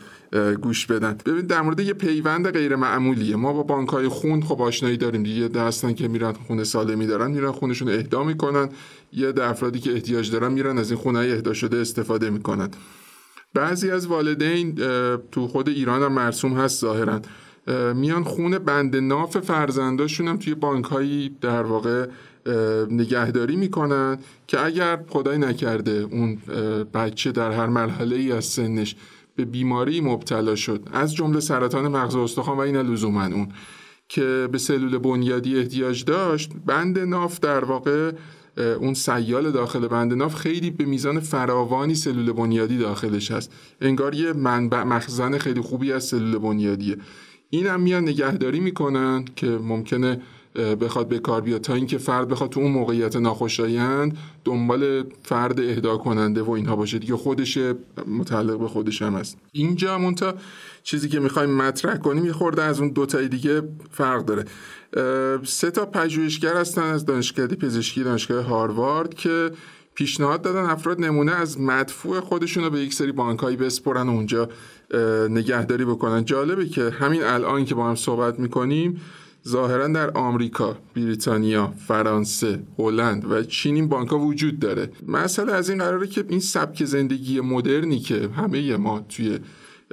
[0.55, 1.19] گوش بدن.
[1.27, 3.37] ببین در مورد یه پیوند غیر معمولیه.
[3.37, 5.49] ما با بانک های خون خب آشنایی داریم دیگه.
[5.49, 8.69] دستن که میرن خون سالمی دارن میرن خونشون اهدا می‌کنن.
[9.13, 12.71] یه افرادی که احتیاج دارن میرن از این خونه اهدا شده استفاده می‌کنن.
[13.59, 14.75] بعضی از والدین
[15.33, 17.21] تو خود ایران هم مرسوم هست ظاهرا.
[17.95, 22.07] میان خون بند ناف فرزنداشون هم توی بانک هایی در واقع
[22.91, 26.39] نگهداری می‌کنن که اگر خدای نکرده اون
[26.95, 28.97] بچه در هر مرحله ای از سنش
[29.37, 33.49] به بیماری مبتلا شد از جمله سرطان مغز استخوان و این لزوما اون
[34.09, 38.13] که به سلول بنیادی احتیاج داشت بند ناف در واقع
[38.59, 43.53] اون سیال داخل بند ناف خیلی به میزان فراوانی سلول بنیادی داخلش هست.
[43.81, 46.97] انگار یه منبع مخزن خیلی خوبی از سلول بنیادیه.
[47.51, 50.21] این هم میان نگهداری می‌کنن که ممکنه
[50.55, 51.61] بخواد به کار بیاد.
[51.61, 56.99] تا اینکه فرد بخواد تو اون موقعیت ناخوشایند دنبال فرد اهدا کننده و اینها باشه
[56.99, 57.17] دیگه.
[57.17, 57.59] خودش
[58.07, 59.39] متعلق به خودش هم هست.
[59.53, 60.35] اینجا مونتا
[60.83, 64.45] چیزی که می‌خوایم مطرح کنیم یه خورده از اون دوتای دیگه فرق داره.
[65.45, 69.51] سه تا پژوهشگر هستن از دانشکده پزشکی دانشگاه هاروارد که
[69.95, 74.49] پیشنهاد دادن افراد نمونه از مدفوع خودشون رو به یک سری بانکایی بسپرن اونجا
[75.31, 76.25] نگهداری بکنن.
[76.25, 79.01] جالبه که همین الان که با هم صحبت می‌کنیم
[79.49, 84.91] ظاهرا در آمریکا، بریتانیا، فرانسه، هلند و چین این بانک ها وجود داره.
[85.09, 89.39] مسئله از این قراره که این سبک زندگی مدرنی که همه ما توی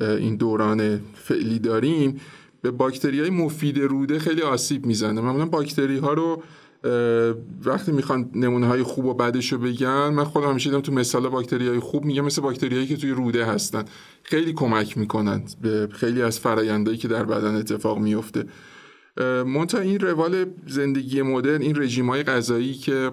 [0.02, 2.22] این دوران فعلی داریم
[2.62, 5.22] به باکتری های مفید روده خیلی آسیب می‌زنه.
[5.22, 6.44] معمولا باکتری ها رو
[7.66, 11.30] وقتی می‌خوان نمونه های خوب و بدش رو بگن من خودم همیشه دیدم تو مثال
[11.30, 13.86] باکتری های خوب میگم مثل باکتری هایی که توی روده هستن.
[14.24, 18.46] خیلی کمک می‌کنن به خیلی از فرایندهایی که در بدن اتفاق میفته
[19.24, 23.12] منتها این روال زندگی مدرن این رژیم های غذایی که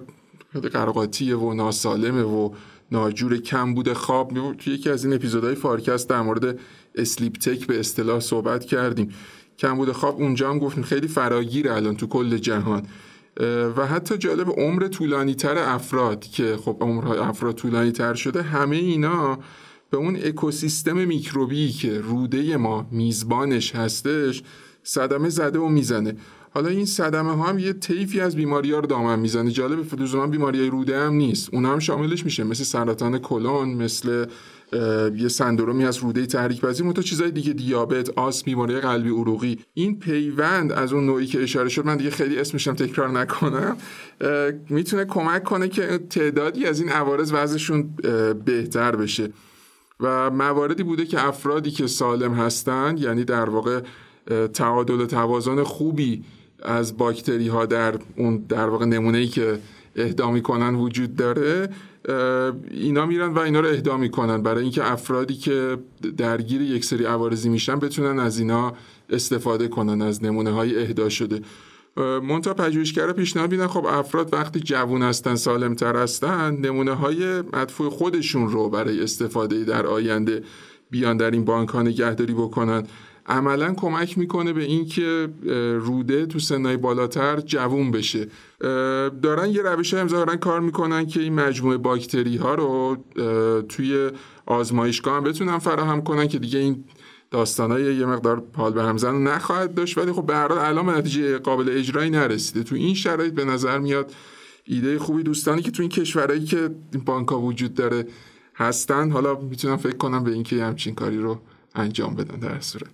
[0.73, 2.49] قر و قاطیه و ناسالمه و
[2.91, 6.59] ناجور کم بوده خواب توی یکی از این اپیزودهای فارکست در مورد
[6.95, 9.13] sleep tech به اصطلاح صحبت کردیم.
[9.59, 10.21] کم بوده خواب.
[10.21, 12.87] اونجا هم گفتیم خیلی فراگیره الان تو کل جهان.
[13.75, 18.75] و حتی جالب عمر طولانی تر افراد که خب عمر افراد طولانی تر شده همه
[18.75, 19.39] اینا
[19.89, 24.43] به اون اکوسیستم میکروبی که روده ما میزبانش هستش
[24.83, 26.15] صدمه زده و می‌زنه.
[26.53, 29.51] حالا این صدمه ها هم یه طیفی از بیماری ها رو دامن می‌زنه.
[29.51, 31.49] جالب لزوما بیماری های روده هم نیست.
[31.53, 32.43] اون هم شاملش میشه.
[32.43, 34.25] مثل سرطان کلون مثل
[35.15, 39.59] یه سندرومی از روده تحریک پذیر تو چیزای دیگه دیابت آس بیماری قلبی عروقی.
[39.73, 43.77] این پیوند از اون نوعی که اشاره شد من دیگه خیلی اسمشم تکرار نکنم.
[44.69, 47.89] می‌تونه کمک کنه که تعدادی از این عوارض وضعشون
[48.45, 49.29] بهتر بشه.
[49.99, 53.81] و مواردی بوده که افرادی که سالم هستند یعنی در واقع
[54.53, 56.23] تعادل و توازن خوبی
[56.63, 59.59] از باکتری ها در اون در واقع نمونه ای که
[59.95, 61.69] اهدا می‌کنن وجود داره.
[62.71, 64.43] اینا میرن و اینا رو اهدا می‌کنن.
[64.43, 65.77] برای اینکه افرادی که
[66.17, 68.73] درگیر یک سری عوارضی میشن بتونن از اینا
[69.09, 71.41] استفاده کنن از نمونه های اهدا شده.
[71.97, 77.89] منتها پژوهشگر پیشنهاد میدن خب افراد وقتی جوون هستن سالم تر هستن نمونه های مدفوع
[77.89, 80.43] خودشون رو برای استفاده در آینده
[80.89, 82.83] بیان در این بانک ها نگهداری بکنن.
[83.25, 85.29] عملا کمک می‌کنه به اینکه
[85.79, 88.27] روده تو سنهای بالاتر جوون بشه.
[89.21, 92.97] دارن یه روش های کار می‌کنن که این مجموعه باکتری ها رو
[93.69, 94.09] توی
[94.45, 96.83] آزمایشگاه هم بتونن فراهم کنن که دیگه این
[97.59, 99.97] های یه مقدار پال به همزن نخواهد داشت.
[99.97, 102.63] ولی خب به هر الان نتیجه قابل اجرایی نرسیده.
[102.63, 104.13] تو این شرایط به نظر میاد
[104.65, 106.69] ایده خوبی دوستانی که تو این کشورهایی که
[107.05, 108.07] بانک وجود داره
[108.55, 109.11] هستن.
[109.11, 111.39] حالا می‌تونم فکر کنم به اینکه همچین کاری رو
[111.75, 112.91] انجام بدن در صورت.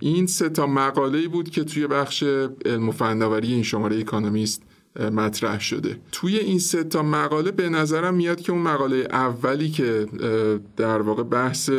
[0.00, 2.22] این سه تا مقاله بود که توی بخش
[2.64, 4.62] علم و فناوری این شماره اکانومیست
[5.00, 6.00] مطرح شده.
[6.12, 10.06] توی این سه تا مقاله به نظرم میاد که اون مقاله اولی که
[10.76, 11.70] در واقع بحث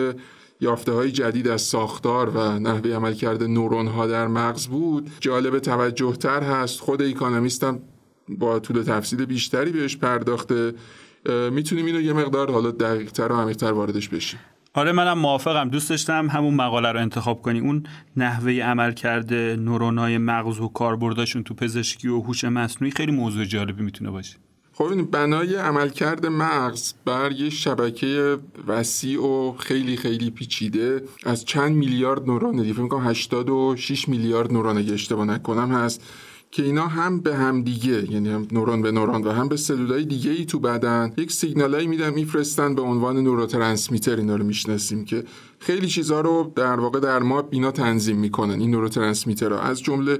[0.61, 5.59] یافته های جدید از ساختار و نحوه عمل کرده نورون ها در مغز بود جالب
[5.59, 6.79] توجه تر هست.
[6.79, 7.79] خود اکانومیست هم
[8.29, 10.73] با طول تفصیل بیشتری بهش پرداخته.
[11.51, 14.39] می‌تونیم اینو یه مقدار حالا دقیق تر و عمیق‌تر واردش بشیم.
[14.73, 15.69] آره منم موافقم.
[15.69, 17.59] دوست داشتم همون مقاله رو انتخاب کنی.
[17.59, 17.83] اون
[18.17, 23.83] نحوه عمل کرده نورونای مغز و کاربرداشون تو پزشکی و هوش مصنوعی خیلی موضوع جالبی
[23.83, 24.37] می‌تونه باشه.
[24.73, 32.27] خب بنای عملکرد مغز بر یه شبکه وسیع و خیلی خیلی پیچیده از چند میلیارد
[32.27, 36.03] نورون دیگه فکر می‌کنم 86 میلیارد نورون اگه اشتباه نکنم هست.
[36.51, 40.05] که اینا هم به هم دیگه یعنی هم نورون به نورون و هم به سلولای
[40.05, 45.23] دیگه ای تو بدن یک سیگنالایی میدن میفرستن به عنوان نوروترانسمیتر اینا رو می‌شناسیم که
[45.59, 50.19] خیلی چیزها رو در واقع در ما اینا تنظیم می‌کنن این نوروترانسمیترها از جمله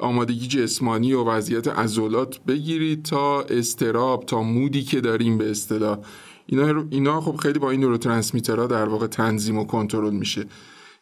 [0.00, 5.98] آمادگی جسمانی و وضعیت عضلات بگیرید تا استراب تا مودی که داریم به اصطلاح.
[6.46, 10.46] اینا اینا خب خیلی با این نوروترانسمیترها در واقع تنظیم و کنترل میشه.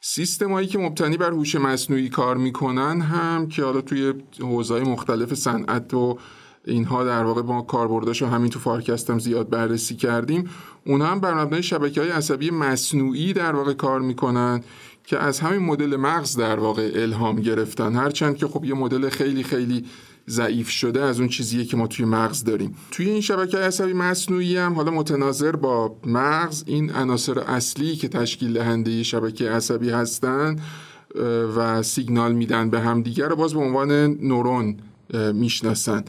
[0.08, 5.94] سیستمایی که مبتنی بر هوش مصنوعی کار می‌کنن هم که حالا توی حوزه‌های مختلف صنعت
[5.94, 6.18] و
[6.64, 10.50] اینها در واقع با کاربرداش و همین تو فارکست هم زیاد بررسی کردیم
[10.86, 14.64] اونها هم بر مبنای شبکه های عصبی مصنوعی در واقع کار می‌کنن
[15.04, 17.94] که از همین مدل مغز در واقع الهام گرفتن.
[17.94, 19.84] هرچند که خب یه مدل خیلی خیلی
[20.28, 22.76] ضعیف شده از اون چیزیه که ما توی مغز داریم.
[22.90, 28.52] توی این شبکه عصبی مصنوعی هم حالا متناظر با مغز این عناصر اصلی که تشکیل
[28.52, 30.56] دهنده شبکه عصبی هستن
[31.56, 34.76] و سیگنال میدن به همدیگر رو باز به عنوان نورون
[35.32, 36.04] می‌شناسن.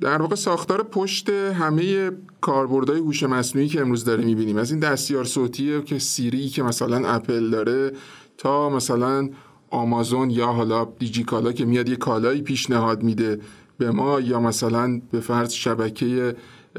[0.00, 5.24] در واقع ساختار پشت همه کاربردهای هوش مصنوعی که امروز داره می‌بینیم از این دستیار
[5.24, 7.92] صوتی که سیری که مثلا اپل داره
[8.38, 9.30] تا مثلا
[9.70, 13.40] آمازون یا حالا دیجیکالا که میاد یه کالایی پیشنهاد میده
[13.78, 16.36] به ما یا مثلا به فرض شبکه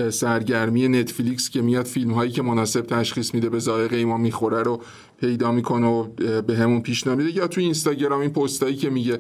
[0.10, 4.82] سرگرمی نتفلیکس که میاد فیلم هایی که مناسب تشخیص میده به ذائقه ما می‌خوره رو
[5.22, 6.04] پیدا می‌کنه و
[6.42, 7.38] به همون پیشنهاد میده.
[7.38, 9.20] یا توی اینستاگرام این پستایی که میگه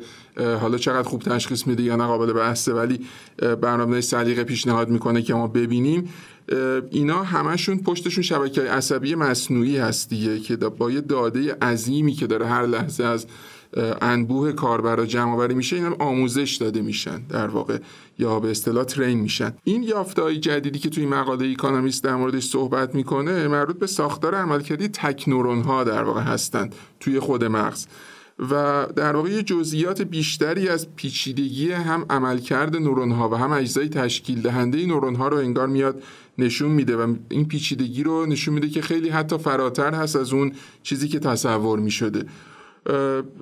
[0.61, 2.99] حالا چقدر خوب تشخیص میده یا نه قابل بحثه ولی
[3.61, 6.09] برنامه سلیقه پیشنهاد می‌کنه که ما ببینیم.
[6.91, 12.45] اینا همشون پشتشون شبکه عصبی مصنوعی هست دیگه که با یه داده عظیمی که داره
[12.45, 13.25] هر لحظه از
[14.01, 17.21] انبوه کاربرا جمع آوری میشه اینا آموزش داده میشن.
[17.29, 17.77] در واقع
[18.19, 19.53] یا به اصطلاح ترین میشن.
[19.63, 24.35] این یافته های جدیدی که توی مقاله ایکانومیست در موردش صحبت می‌کنه مربوط به ساختار
[24.35, 27.85] عملکردی تک نورون ها در واقع هستند توی خود مغز.
[28.51, 33.89] و در واقع یه جزئیات بیشتری از پیچیدگی هم عملکرد نورون ها و هم اجزای
[33.89, 36.03] تشکیل دهنده نورون ها رو انگار میاد
[36.37, 40.51] نشون میده و این پیچیدگی رو نشون میده که خیلی حتی فراتر هست از اون
[40.83, 42.25] چیزی که تصور می‌شده.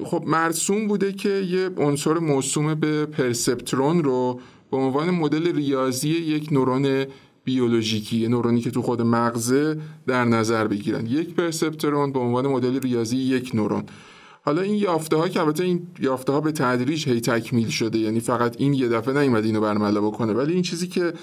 [0.06, 4.40] خب مرسوم بوده که یه عنصر موسوم به پرسپترون رو
[4.72, 7.06] به عنوان مدل ریاضی یک نورون
[7.44, 11.06] بیولوژیکی نورونی که تو خود مغزه در نظر بگیرن.
[11.06, 13.84] یک پرسپترون به عنوان مدل ریاضی یک نورون.
[14.46, 18.20] حالا این یافته ها که البته این یافته ها به تدریج هی تکمیل شده یعنی
[18.20, 20.34] فقط این یه دفعه نیومد اینو برملا بکنه.
[20.34, 21.14] ولی این چیزی که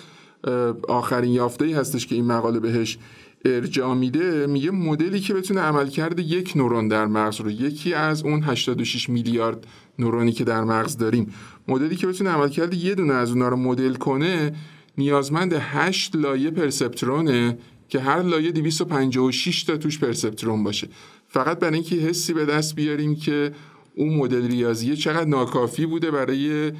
[0.88, 2.98] آخرین یافته ای هستش که این مقاله بهش
[3.44, 8.42] ارجاع میده میگه مدلی که بتونه عملکرد یک نورون در مغز رو یکی از اون
[8.42, 9.66] 86 میلیارد
[9.98, 11.34] نورونی که در مغز داریم
[11.68, 14.52] مدلی که بتونه عملکرد یه دونه از اونها رو مدل کنه
[14.98, 20.88] نیازمند 8 لایه پرسپترونه که هر لایه 256 تا توش پرسپترون باشه.
[21.28, 23.52] فقط برای اینکه حسی به دست بیاریم که
[23.96, 26.72] اون مدل ریاضیه چقدر ناکافی بوده برای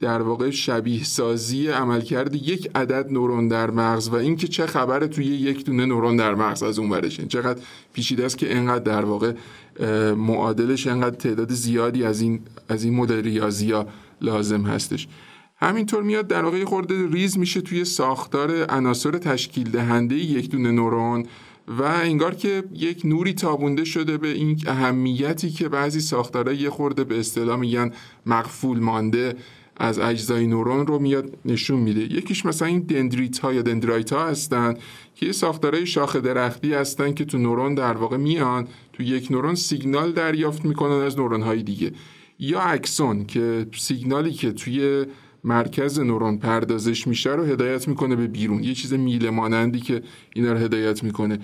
[0.00, 5.24] در واقع شبیه سازی عملکرد یک عدد نورون در مغز و اینکه چه خبره توی
[5.24, 7.26] یک دونه نورون در مغز از اون ورشه.
[7.26, 7.60] چقدر
[7.92, 9.32] پیچیده است که اینقدر در واقع
[10.16, 13.86] معادلش اینقدر تعداد زیادی از این از این مدل ریاضی ها
[14.20, 15.08] لازم هستش.
[15.56, 21.26] همینطور میاد در واقع خورده ریز میشه توی ساختار عناصر تشکیل دهنده یک دونه نورون
[21.68, 27.04] و انگار که یک نوری تابونده شده به این اهمیتی که بعضی ساختارها یه خورده
[27.04, 27.92] به اصطلاح میگن
[28.26, 29.34] مقفول مانده.
[29.78, 32.00] از اجزای نورون رو میاد نشون میده.
[32.00, 34.74] یکیش مثلا این دندریت ها یا دندرایت ها هستن
[35.14, 38.68] که یه ساختارهای شاخ درختی هستن که تو نورون در واقع میان.
[38.92, 41.92] تو یک نورون سیگنال دریافت می‌کنن از نورون های دیگه.
[42.38, 45.06] یا اکسون که سیگنالی که توی
[45.44, 48.64] مرکز نورون پردازش میشه رو هدایت می‌کنه به بیرون.
[48.64, 50.02] یه چیز میله مانندی که
[50.34, 51.38] اینا رو هدایت می‌کنه.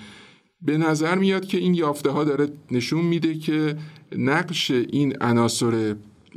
[0.62, 3.76] به نظر میاد که این یافته ها داره نشون میده که
[4.16, 5.96] نقش این عناصر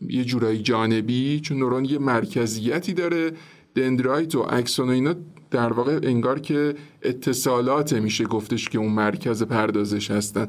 [0.10, 3.32] یه جورایی جانبی چون نورون یه مرکزیتی داره
[3.76, 5.16] دندرایت و اکسون و اینا
[5.52, 10.48] در واقع انگار که اتصالات میشه گفتش که اون مرکز پردازش هستن.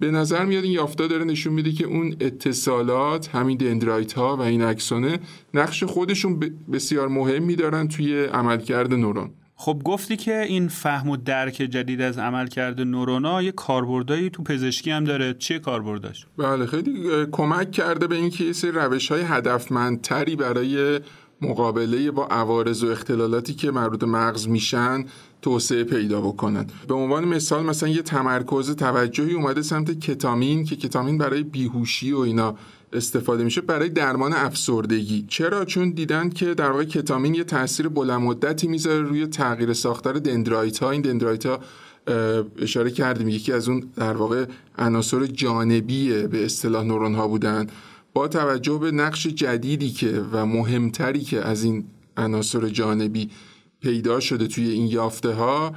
[0.00, 4.40] به نظر میاد این یافته داره نشون میده که اون اتصالات همین دندرایت ها و
[4.40, 5.18] این اکسونه
[5.54, 6.40] نقش خودشون
[6.72, 9.30] بسیار مهم میدارن توی عملکرد نورون.
[9.60, 14.90] خب گفتی که این فهم و درک جدید از عملکرد نورونا یه کاربردایی تو پزشکی
[14.90, 15.34] هم داره.
[15.34, 21.00] چیه کاربردش بله خیلی کمک کرده به اینکه یه سری روش های هدفمندتری برای
[21.40, 25.04] مقابله با عوارض و اختلالاتی که مربوط مغز میشن
[25.42, 26.66] توسعه پیدا بکنن.
[26.88, 32.18] به عنوان مثال مثلا یه تمرکز توجهی اومده سمت کتامین که کتامین برای بیهوشی و
[32.18, 32.54] اینا
[32.92, 35.24] استفاده میشه برای درمان افسردگی.
[35.28, 40.18] چرا؟ چون دیدن که در واقع کتامین یه تاثیر بلند مدتی می‌ذاره روی تغییر ساختار
[40.18, 41.60] دندرایت ها این دندرایت ها
[42.58, 44.44] اشاره کردیم یکی از اون در واقع
[44.78, 47.66] عناصر جانبی به اصطلاح نورون ها بودن.
[48.12, 51.84] با توجه به نقش جدیدی که و مهمتری که از این
[52.16, 53.30] عناصر جانبی
[53.80, 55.74] پیدا شده توی این یافته ها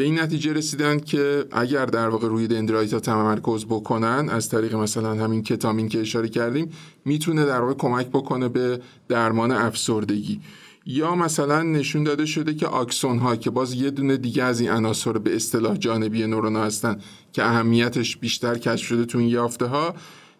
[0.00, 4.74] به این نتیجه رسیدن که اگر در واقع روی دندرایت ها تمرکز بکنن از طریق
[4.74, 6.70] مثلا همین کتامین که اشاره کردیم
[7.04, 10.40] می‌تونه در واقع کمک بکنه به درمان افسردگی.
[10.86, 14.70] یا مثلا نشون داده شده که آکسون ها که باز یه دونه دیگه از این
[14.70, 17.00] عناصر به اصطلاح جانبی نورون هستن
[17.32, 19.94] که اهمیتش بیشتر کشف شده تو این یافته ها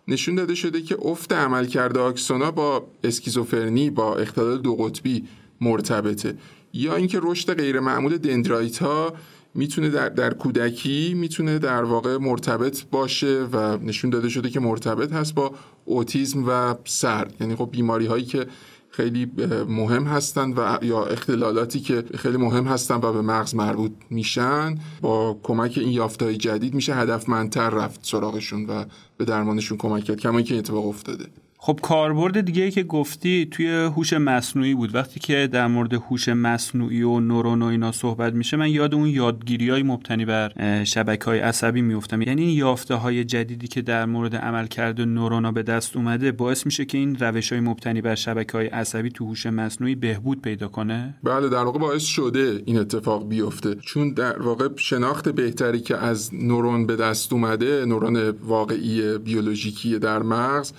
[0.08, 5.24] نشون داده شده که افت عملکرد آکسونا با اسکیزوفرنی با اختلال دو قطبی
[5.60, 6.34] مرتبطه.
[6.72, 9.14] یا اینکه رشد غیر معمول دندرایت ها
[9.54, 15.12] می‌تونه در, در کودکی می‌تونه در واقع مرتبط باشه و نشون داده شده که مرتبط
[15.12, 15.52] هست با
[15.84, 18.46] اوتیزم و سر یعنی خب بیماری هایی که
[18.90, 19.30] خیلی
[19.68, 25.40] مهم هستند و یا اختلالاتی که خیلی مهم هستند و به مغز مربوط میشن با
[25.42, 28.84] کمک این یافتهای جدید میشه هدفمندتر رفت سراغشون و
[29.16, 31.26] به درمانشون کمک کرد کما که اتفاق افتاده.
[31.62, 34.94] خب کاربرد دیگه که گفتی توی هوش مصنوعی بود.
[34.94, 39.06] وقتی که در مورد هوش مصنوعی و نورون و اینا صحبت میشه من یاد اون
[39.06, 44.06] یادگیری های مبتنی بر شبکه های عصبی میفتم یعنی این یافته های جدیدی که در
[44.06, 48.52] مورد عملکرد نورونا به دست اومده باعث میشه که این روش های مبتنی بر شبکه
[48.52, 51.14] های عصبی تو هوش مصنوعی بهبود پیدا کنه.
[51.22, 53.74] بله در واقع باعث شده این اتفاق بیفته.
[53.74, 60.22] چون در واقع شناخت بهتری که از نورون به دست اومده نورون واقعی بیولوژیکی در
[60.22, 60.72] مغز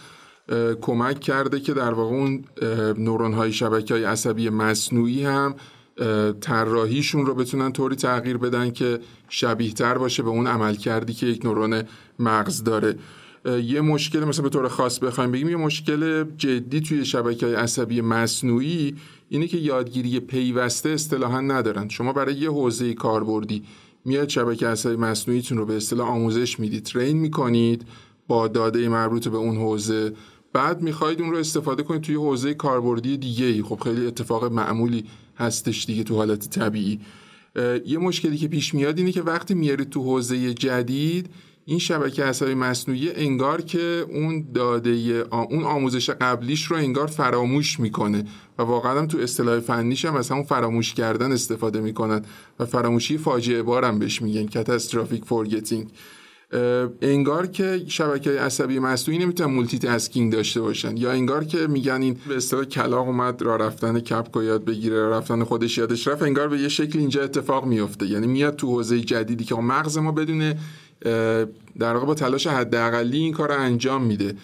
[0.81, 2.43] کمک کرده که در واقع اون
[2.97, 5.55] نورون های شبکه های عصبی مصنوعی هم
[6.41, 11.25] طراحیشون رو بتونن طوری تغییر بدن که شبیه تر باشه به اون عمل کردی که
[11.25, 11.83] یک نورون
[12.19, 12.95] مغز داره.
[13.63, 18.01] یه مشکل مثلا به طور خاص بخوایم بگیم یه مشکل جدی توی شبکه های عصبی
[18.01, 18.95] مصنوعی
[19.29, 21.89] اینه که یادگیری پیوسته اصطلاحا ندارن.
[21.89, 23.63] شما برای یه حوزه کاربردی
[24.05, 27.85] میاد شبکه عصبی مصنوعیتون رو به اصطلاح آموزش می‌دید ترین می‌کنید
[28.27, 30.13] با داده مربوط به اون حوزه
[30.53, 35.05] بعد می‌خواید اون رو استفاده کنید توی حوزه کاربردی دیگه ای خب خیلی اتفاق معمولی
[35.37, 36.99] هستش دیگه تو حالت طبیعی.
[37.85, 41.29] یه مشکلی که پیش میاد اینه که وقتی میارید تو حوزه جدید
[41.65, 44.89] این شبکه عصبی مصنوعی انگار که اون داده
[45.31, 48.25] اون آموزش قبلیش رو انگار فراموش می‌کنه
[48.57, 52.25] و واقعا هم تو اصطلاح فنیش هم از همون فراموش کردن استفاده می‌کنن
[52.59, 54.47] و فراموشی فاجعه بارم بهش میگن.
[54.47, 55.87] catastrophic forgetting
[57.01, 60.97] انگار که شبکه عصبی مصنوعی نمی‌تونن multitasking داشته باشن.
[60.97, 65.43] یا انگار که میگن این به اصطلاح کلاغ اومد راه رفتن کبکو یاد بگیره رفتن
[65.43, 69.43] خودش یادش رفت انگار به یه شکل اینجا اتفاق میفته یعنی میاد تو حوزه جدیدی
[69.43, 70.57] که مغز ما بدونه
[71.79, 74.35] در واقع با تلاش حداقلی این کار رو انجام میده.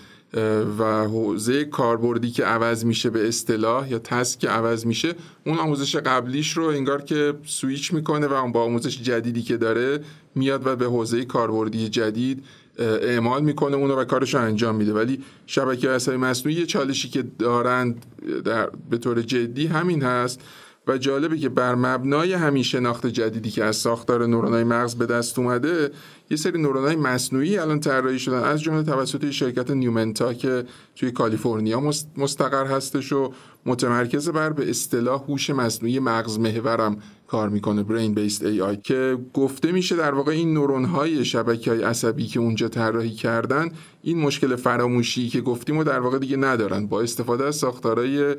[0.80, 5.14] و حوزه کاربردی که عوض میشه به اصطلاح یا تسک که عوض میشه
[5.46, 10.00] اون آموزش قبلیش رو انگار که سویچ می‌کنه و با آموزش جدیدی که داره
[10.36, 12.44] میاد و به حوزه کاربردی جدید
[12.80, 14.94] اعمال می‌کنه اونو و کارش رو انجام میده.
[14.94, 18.06] ولی شبکه عصبی مصنوعی یه چالشی که دارند
[18.46, 20.42] در به طور جدی همین هست
[20.88, 25.40] و جالبه که بر مبنای همین شناخت جدیدی که از ساختار نورونای مغز به دست
[25.40, 25.92] اومده
[26.30, 28.44] یه سری نورونای مصنوعی الان طراحی شدن.
[28.44, 30.64] از جمله توسط شرکت نیومنتا که
[30.96, 33.34] توی کالیفرنیا مستقر هستش و
[33.66, 36.98] متمرکز بر به اصطلاح هوش مصنوعی مغز محورم
[37.28, 41.72] کار می‌کنه برین بیست ای آی که گفته میشه در واقع این نورون های شبکه
[41.72, 43.72] های عصبی که اونجا طراحی کردن
[44.02, 46.88] این مشکل فراموشی که گفتیم و در واقع دیگه ندارن.
[46.88, 48.36] با استفاده از ساختارهای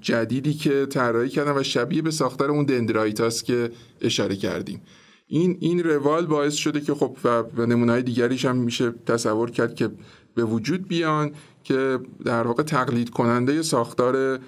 [0.00, 3.70] جدیدی که طراحی کردن و شبیه به ساختار اون دندرایتاس که
[4.00, 4.80] اشاره کردیم.
[5.30, 9.90] این این روال باعث شده که خب و نمونه دیگریش هم میشه تصور کرد که
[10.34, 11.30] به وجود بیان
[11.64, 14.38] که در واقع تقلید کننده ساختار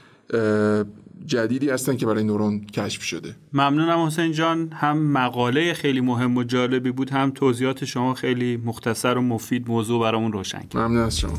[1.27, 3.37] جدیدی هستن که برای نورون کشف شده.
[3.53, 4.71] ممنونم حسین جان.
[4.73, 10.03] هم مقاله خیلی مهم و جالبی بود هم توضیحات شما خیلی مختصر و مفید موضوع
[10.03, 10.77] برامون روشن کرد.
[10.77, 11.39] ممنون از شما.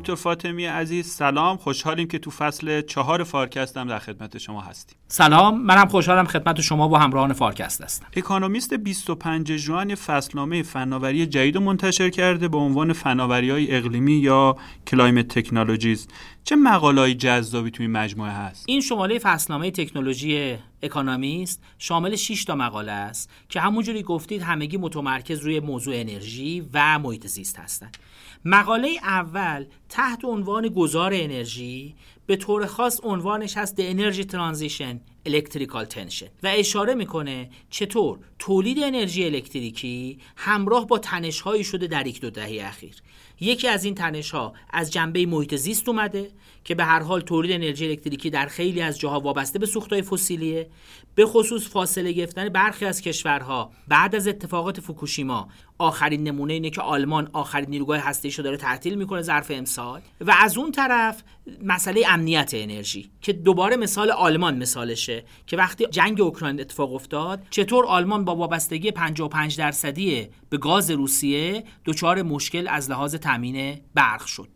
[0.00, 1.56] دکتر فاطمی عزیز سلام.
[1.56, 4.96] خوشحالیم که تو فصل چهار فارکست هم در خدمت شما هستیم.
[5.08, 5.62] سلام.
[5.62, 8.06] منم خوشحالم خدمت شما با همراهان فارکست هستم.
[8.16, 14.56] اکانومیست 25 ژوئن فصلنامه فناوری جدید منتشر کرده به عنوان فناوری های اقلیمی یا
[14.86, 16.08] climate technologies.
[16.44, 22.92] چه مقاله‌ای جذابی توی مجموعه هست؟ این شماره فصلنامه تکنولوژی اکانومیست شامل 6 تا مقاله
[22.92, 27.96] است که همونجوری گفتید همگی متمرکز روی موضوع انرژی و محیط زیست هستند
[28.44, 31.94] مقاله اول تحت عنوان گذار انرژی
[32.26, 34.96] به طور خاص عنوانش هست The Energy Transition
[35.28, 42.20] Electrical Tension و اشاره می‌کنه چطور تولید انرژی الکتریکی همراه با تنشهایی شده در یک
[42.20, 42.94] دو دهه اخیر.
[43.40, 46.30] یکی از این تنش ها از جنبه محیط زیست اومده
[46.64, 50.70] که به هر حال تولید انرژی الکتریکی در خیلی از جاها وابسته به سوختهای فسیلیه.
[51.14, 55.48] به خصوص فاصله گرفتن برخی از کشورها بعد از اتفاقات فوکوشیما
[55.80, 60.00] آخرین نمونه اینه که آلمان آخرین نیروگاه هسته‌ایش رو داره تعطیل می‌کنه ظرف امسال.
[60.20, 61.22] و از اون طرف
[61.62, 67.86] مسئله امنیت انرژی که دوباره مثال آلمان مثالشه که وقتی جنگ اوکراین اتفاق افتاد چطور
[67.86, 74.48] آلمان با وابستگی 55 درصدی به گاز روسیه دچار مشکل از لحاظ تامین برق شد.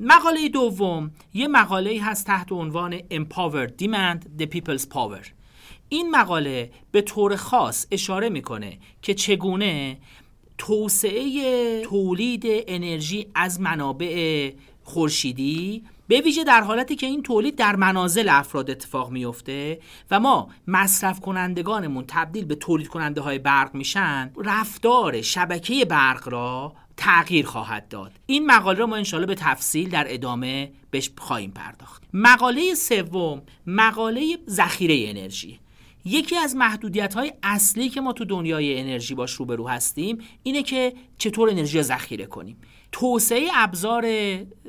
[0.00, 5.43] مقاله دوم یه مقاله هست تحت عنوان Empowered Demand the People's Power.
[5.94, 9.98] این مقاله به طور خاص اشاره می‌کنه که چگونه
[10.58, 14.52] توسعه تولید انرژی از منابع
[14.84, 19.78] خورشیدی به ویژه در حالتی که این تولید در منازل افراد اتفاق میفته
[20.10, 26.72] و ما مصرف کنندگانمون تبدیل به تولید کننده های برق میشن رفتار شبکه برق را
[26.96, 28.12] تغییر خواهد داد.
[28.26, 32.02] این مقاله رو ما انشالله به تفصیل در ادامه بهش خواهیم پرداخت.
[32.12, 35.63] مقاله سوم مقاله ذخیره انرژی.
[36.04, 40.92] یکی از محدودیت های اصلی که ما تو دنیای انرژی باش روبرو هستیم اینه که
[41.18, 42.56] چطور انرژی ذخیره کنیم.
[42.92, 44.06] توسعه ابزار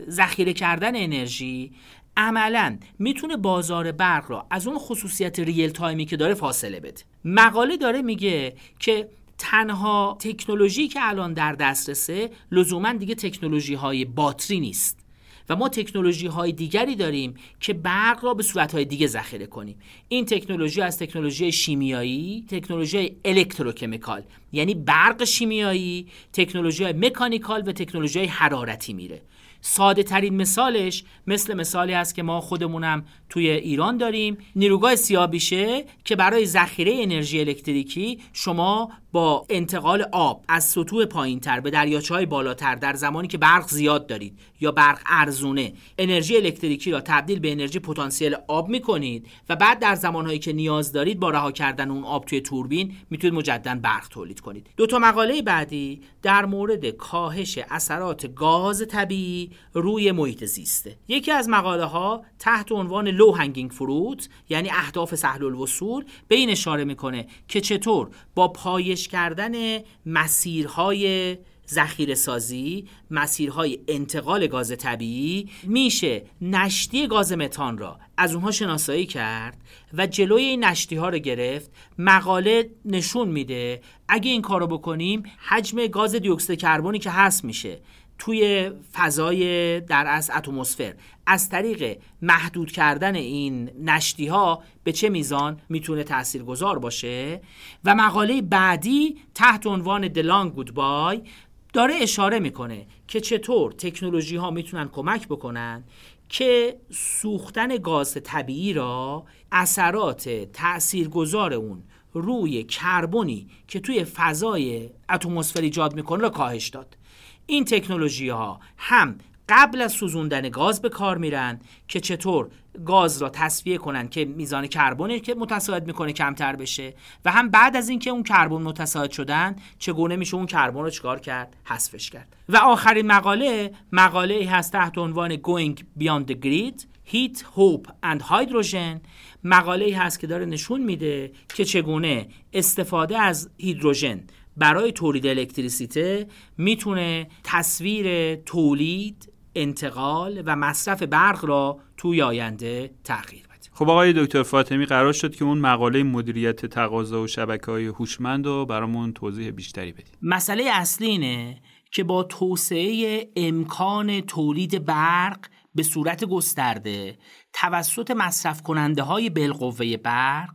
[0.10, 1.72] ذخیره کردن انرژی
[2.18, 7.02] عملا می‌تونه بازار برق را از اون خصوصیت ریل تایمی که داره فاصله بده.
[7.26, 14.60] مقاله داره میگه که تنها تکنولوژی که الان در دسترسه لزوما دیگه تکنولوژی های باتری
[14.60, 15.05] نیست.
[15.50, 19.78] و ما تکنولوژی های دیگری داریم که برق را به صورت های دیگه ذخیره کنیم.
[20.08, 28.94] این تکنولوژی از تکنولوژی شیمیایی تکنولوژی الکتروکمیکال یعنی برق شیمیایی تکنولوژی مکانیکال و تکنولوژی حرارتی
[28.94, 29.22] میره.
[29.68, 36.16] ساده ترین مثالش مثل مثالی است که ما خودمونم توی ایران داریم نیروگاه سیابیشه که
[36.16, 42.26] برای ذخیره انرژی الکتریکی شما با انتقال آب از سطوح پایین تر به دریاچه های
[42.26, 47.52] بالاتر در زمانی که برق زیاد دارید یا برق ارزونه انرژی الکتریکی را تبدیل به
[47.52, 52.04] انرژی پتانسیل آب می‌کنید و بعد در زمانهایی که نیاز دارید با رها کردن اون
[52.04, 54.68] آب توی توربین می‌تونید مجددا برق تولید کنید.
[54.78, 60.98] دو تا مقاله بعدی در مورد کاهش اثرات گاز طبیعی روی محیط زیسته.
[61.08, 66.50] یکی از مقاله ها تحت عنوان لو هنگینگ فروت یعنی اهداف سهل الوصول به این
[66.50, 71.38] اشاره می‌کنه که چطور با پایش کردن مسیرهای
[71.70, 79.58] ذخیره سازی مسیرهای انتقال گاز طبیعی میشه نشتی گاز متان را از اونها شناسایی کرد
[79.94, 81.72] و جلوی این نشتی ها رو گرفت.
[81.98, 87.80] مقاله نشون میده اگه این کارو بکنیم حجم گاز دیوکسید کربنی که هست میشه.
[88.18, 90.94] توی فضای در از اتمسفر.
[91.28, 97.42] از طریق محدود کردن این نشتی ها به چه میزان می‌تونه تاثیرگذار باشه؟
[97.86, 101.28] و مقاله بعدی تحت عنوان The Long Goodbye
[101.74, 105.84] داره اشاره می‌کنه که چطور تکنولوژی ها می‌تونن کمک بکنن
[106.30, 115.96] که سوختن گاز طبیعی را اثرات تاثیرگذار اون روی کربنی که توی فضای اتمسفر ایجاد
[115.96, 116.98] می‌کنه را کاهش داد.
[117.46, 119.18] این تکنولوژی ها هم
[119.50, 122.48] قبل از سوزوندن گاز به کار میرن که چطور
[122.86, 126.94] گاز را تصفیه کنن که میزان کربنی که متساعد می‌کنه کمتر بشه
[127.26, 131.20] و هم بعد از اینکه اون کربن متساعد شدن چگونه میشه اون کربن رو چکار
[131.20, 132.36] کرد؟ حذفش کرد.
[132.50, 139.00] و آخرین مقاله مقاله هست تحت عنوان Going Beyond the Grid Heat, Hope and Hydrogen.
[139.44, 144.24] مقاله هست که داره نشون میده که چگونه استفاده از هیدروژن
[144.58, 146.28] برای تولید الکتریسیته
[146.58, 153.56] می‌تونه تصویر تولید انتقال و مصرف برق را توی آینده تغییر بده.
[153.72, 158.46] خب آقای دکتر فاطمی قرار شد که اون مقاله مدیریت تقاضا و شبکه های هوشمند
[158.46, 160.18] رو برامون توضیح بیشتری بدید.
[160.22, 165.40] مسئله اصلی اینه که با توسعه امکان تولید برق
[165.76, 167.18] به صورت گسترده
[167.54, 170.50] توسط مصرف کننده های بالقوه برق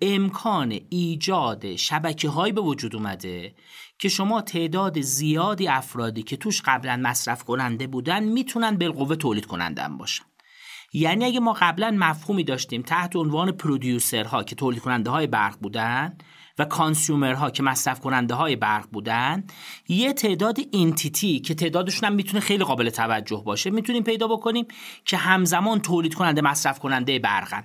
[0.00, 3.54] امکان ایجاد شبکه های به وجود اومده
[3.98, 9.98] که شما تعداد زیادی افرادی که توش قبلا مصرف کننده بودن می‌تونن بالقوه تولید کنندن
[9.98, 10.24] باشن.
[10.92, 16.18] یعنی اگه ما قبلا مفهومی داشتیم تحت عنوان پرودیوسرها که تولید کننده های برق بودن
[16.58, 19.44] و کانسیومرها که مصرف کننده های برق بودن
[19.88, 24.66] یه تعداد اینتیتی که تعدادشون هم می‌تونه خیلی قابل توجه باشه می‌تونیم پیدا بکنیم
[25.04, 27.64] که همزمان تولید کننده مصرف کننده برقن.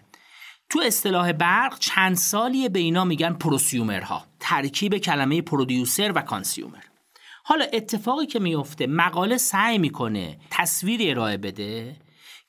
[0.71, 4.25] تو اصطلاح برق چند سالیه به اینا میگن prosumer ها.
[4.39, 6.83] ترکیب کلمه producer و consumer.
[7.43, 11.95] حالا اتفاقی که میفته مقاله سعی می‌کنه تصویری ارائه بده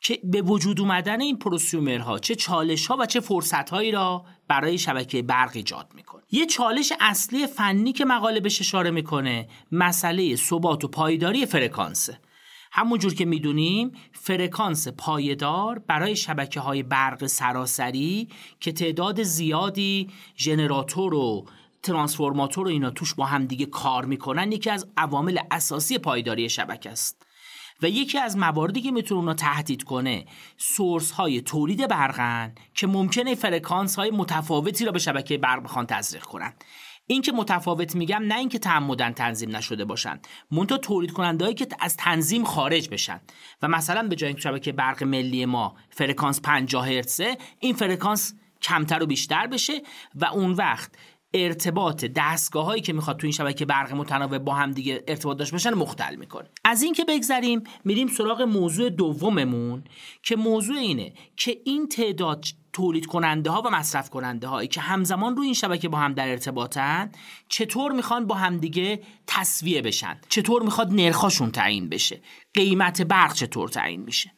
[0.01, 4.25] که به وجود اومدن این prosumer ها چه چالش ها و چه فرصت هایی را
[4.49, 6.23] برای شبکه برق ایجاد می‌کنه.
[6.31, 12.19] یه چالش اصلی فنی که مقاله بهش اشاره می‌کنه مسئله ثبات و پایداری فرکانسه.
[12.75, 18.29] همونجور که می‌دونیم فرکانس پایدار برای شبکه های برق سراسری
[18.61, 21.47] که تعداد زیادی ژنراتور و
[21.83, 26.91] ترانسفورماتور و اینا توش با هم دیگه کار می‌کنن یکی از عوامل اساسی پایداری شبکه
[26.91, 27.27] است.
[27.83, 30.25] و یکی از مواردی که می‌تونه اونو تهدید کنه
[30.57, 36.23] source های تولید برقن که ممکنه فرکانس های متفاوتی را به شبکه برق بخوان تزریق
[36.23, 36.53] کنن.
[37.13, 40.21] این که متفاوت میگم نه اینکه تعمداً تنظیم نشده باشن.
[40.51, 43.21] مونتا تولید کنندهایی که از تنظیم خارج بشن.
[43.63, 49.03] و مثلا به جای اینکه شبکه برق ملی ما فرکانس 50 هرتزه این فرکانس کمتر
[49.03, 49.83] و بیشتر بشه
[50.15, 50.91] و اون وقت
[51.35, 55.53] ارتباط دستگاه هایی که می‌خواد تو این شبکه برق متناوب با هم دیگه ارتباط داشته
[55.53, 56.49] باشن مختل می‌کنه.
[56.65, 59.85] از این که بگذریم میریم سراغ موضوع دوممون
[60.23, 65.37] که موضوع اینه که این تعداد تولید کننده ها و مصرف کننده هایی که همزمان
[65.37, 67.13] روی این شبکه با هم در ارتباطن
[67.49, 72.23] چطور می‌خوان با همدیگه تصویه بشن؟ چطور می‌خواد نرخاشون تعیین بشه؟
[72.55, 74.33] قیمت برق چطور تعیین میشه؟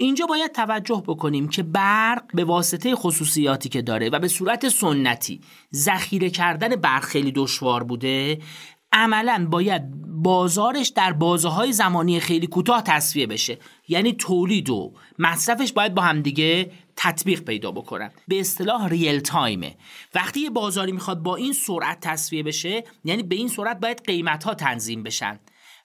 [0.00, 5.40] اینجا باید توجه بکنیم که برق به واسطه خصوصیاتی که داره و به صورت سنتی
[5.74, 8.38] ذخیره کردن برق خیلی دشوار بوده
[8.92, 9.82] عملا باید
[10.22, 13.58] بازارش در بازه های زمانی خیلی کوتاه تصفیه بشه.
[13.88, 16.70] یعنی تولید و مصرفش باید با همدیگه
[17.00, 18.10] تطبیق پیدا بکنن.
[18.28, 19.76] به اصطلاح ریل تایمه
[20.14, 24.44] وقتی یه بازاری می‌خواد با این سرعت تصفیه بشه یعنی به این سرعت باید قیمت
[24.44, 25.40] ها تنظیم بشن.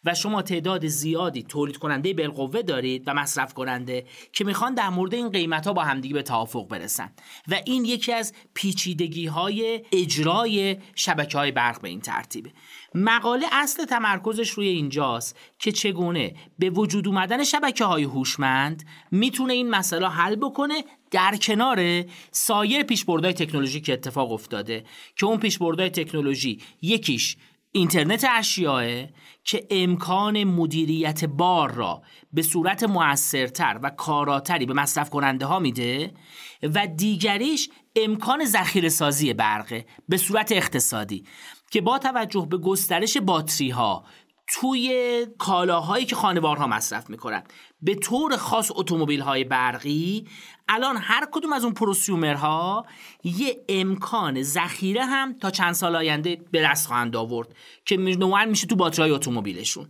[0.06, 5.14] و شما تعداد زیادی تولید کننده بالقوه دارید و مصرف کننده که می‌خوان در مورد
[5.14, 7.12] این قیمت ها با همدیگه به توافق برسن.
[7.48, 12.52] و این یکی از پیچیدگی های اجرای شبکه های برق به این ترتیبه
[12.96, 19.70] مقاله اصل تمرکزش روی اینجاست که چگونه به وجود اومدن شبکه های هوشمند می‌تونه این
[19.70, 24.84] مسئله حل بکنه در کنار سایر پیشبردهای تکنولوژی که اتفاق افتاده.
[25.16, 27.38] که اون پیشبردهای تکنولوژی یکیش
[27.76, 29.06] اینترنت اشیاء
[29.44, 32.02] که امکان مدیریت بار را
[32.34, 36.14] به صورت موثرتر و کاراتری به مصرف کننده ها میده
[36.64, 41.26] و دیگریش امکان ذخیره سازی برقه به صورت اقتصادی
[41.72, 44.06] که با توجه به گسترش باتری ها
[44.48, 47.44] توی کالاهایی که خانوارها مصرف می‌کنن.
[47.84, 50.28] به طور خاص اتومبیل های برقی
[50.70, 52.86] الان هر کدوم از اون پروسیومرها
[53.24, 57.56] یه امکان ذخیره هم تا چند سال آینده به دست خواهند آورد
[57.86, 59.88] که نوعا میشه تو باتری اتومبیلشون.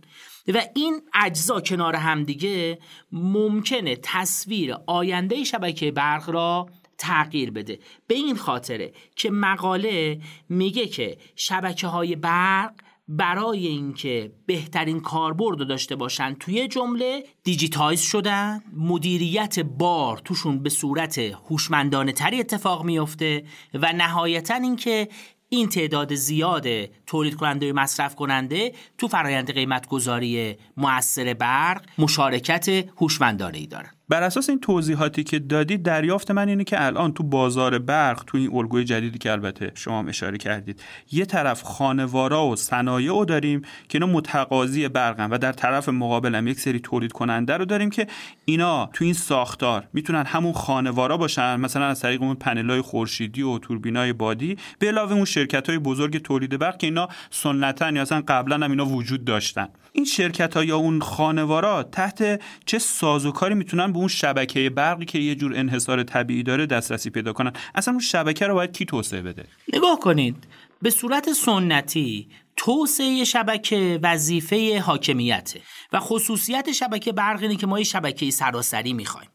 [0.48, 2.78] و این اجزا کنار همدیگه
[3.12, 6.68] ممکنه تصویر آینده شبکه برق را
[6.98, 7.78] تغییر بده.
[8.06, 12.72] به این خاطره که مقاله میگه که شبکه های برق
[13.08, 18.62] برای اینکه بهترین کاربرد رو داشته باشن توی جمله digitize شدن.
[18.76, 23.44] مدیریت بار توشون به صورت هوشمندانه تری اتفاق میفته
[23.74, 25.08] و نهایتا اینکه
[25.48, 26.66] این تعداد زیاد
[27.06, 33.90] تولید کننده و مصرف کننده تو فرایند قیمت گذاری مؤثر برق مشارکت هوشمندانه ای دارن.
[34.08, 38.38] بر اساس این توضیحاتی که دادید دریافت من اینه که الان تو بازار برق تو
[38.38, 40.82] این الگوی جدیدی که البته شما هم اشاره کردید
[41.12, 46.34] یه طرف خانوارا و صنایع رو داریم که اینا متقاضی برقن و در طرف مقابل
[46.34, 48.06] هم یک سری تولید کننده رو داریم که
[48.44, 53.58] اینا تو این ساختار می‌تونن همون خانوارا باشن مثلا از طریق اون پنلای خورشیدی و
[53.58, 58.22] توربینای بادی به علاوه اون شرکت های بزرگ تولید برق که اینا سنتا یا اصلا
[58.28, 59.68] قبلا هم اینا وجود داشتن.
[59.92, 65.18] این شرکت ها یا اون خانوارا تحت چه سازوکاری می‌تونن به اون شبکه برقی که
[65.18, 67.52] یه جور انحصار طبیعی داره دسترسی پیدا کنن.
[67.74, 70.36] اصلا اون شبکه رو باید کی توسعه بده؟ نگاه کنید.
[70.82, 75.60] به صورت سنتی توسعه شبکه وظیفه حاکمیته
[75.92, 79.30] و خصوصیت شبکه برق اینه که ما یه شبکه سراسری می‌خوایم.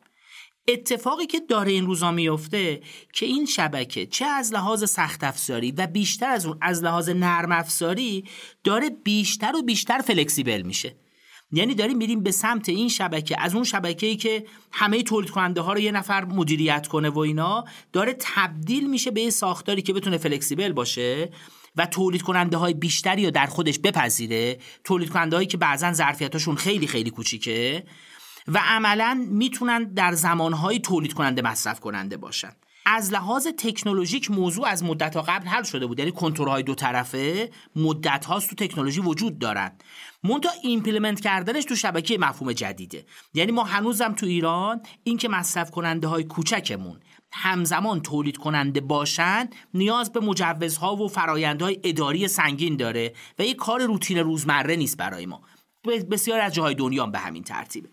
[0.68, 2.82] اتفاقی که داره این روزا میفته
[3.14, 7.52] که این شبکه چه از لحاظ سخت افزاری و بیشتر از اون از لحاظ نرم
[7.52, 8.24] افزاری
[8.64, 10.96] داره بیشتر و بیشتر فلکسیبل میشه.
[11.52, 13.36] یعنی داریم میریم به سمت این شبکه.
[13.40, 17.66] از اون شبکه‌ای که همه تولید کننده ها رو یه نفر مدیریت کنه و اینا
[17.94, 21.30] داره تبدیل میشه به یه ساختاری که بتونه flexible باشه
[21.76, 24.60] و تولید کننده های بیشتری رو در خودش بپذیره.
[24.84, 27.84] تولید کننده هایی که بعضا ظرفیتاشون خیلی خیلی کوچیکه
[28.48, 32.52] و عملا می‌تونن در زمانهای تولید کننده مصرف کننده باشن.
[32.86, 36.00] از لحاظ تکنولوژیک موضوع از مدت قبل حل شده بود.
[36.00, 39.72] یعنی کنترل دو طرفه مدت هاست تو تکنولوژی وجود دارن.
[40.24, 43.06] منتها implement کردنش تو شبکه مفهوم جدیده.
[43.34, 47.00] یعنی ما هنوزم تو ایران اینکه مصرف کننده های کوچکمون
[47.32, 53.82] همزمان تولید کننده باشن نیاز به مجوزها و فرایندهای اداری سنگین داره و یه کار
[53.82, 55.42] روتین روزمره نیست برای ما.
[56.12, 57.90] بسیار از جاهای دنیا به همین ترتیبه.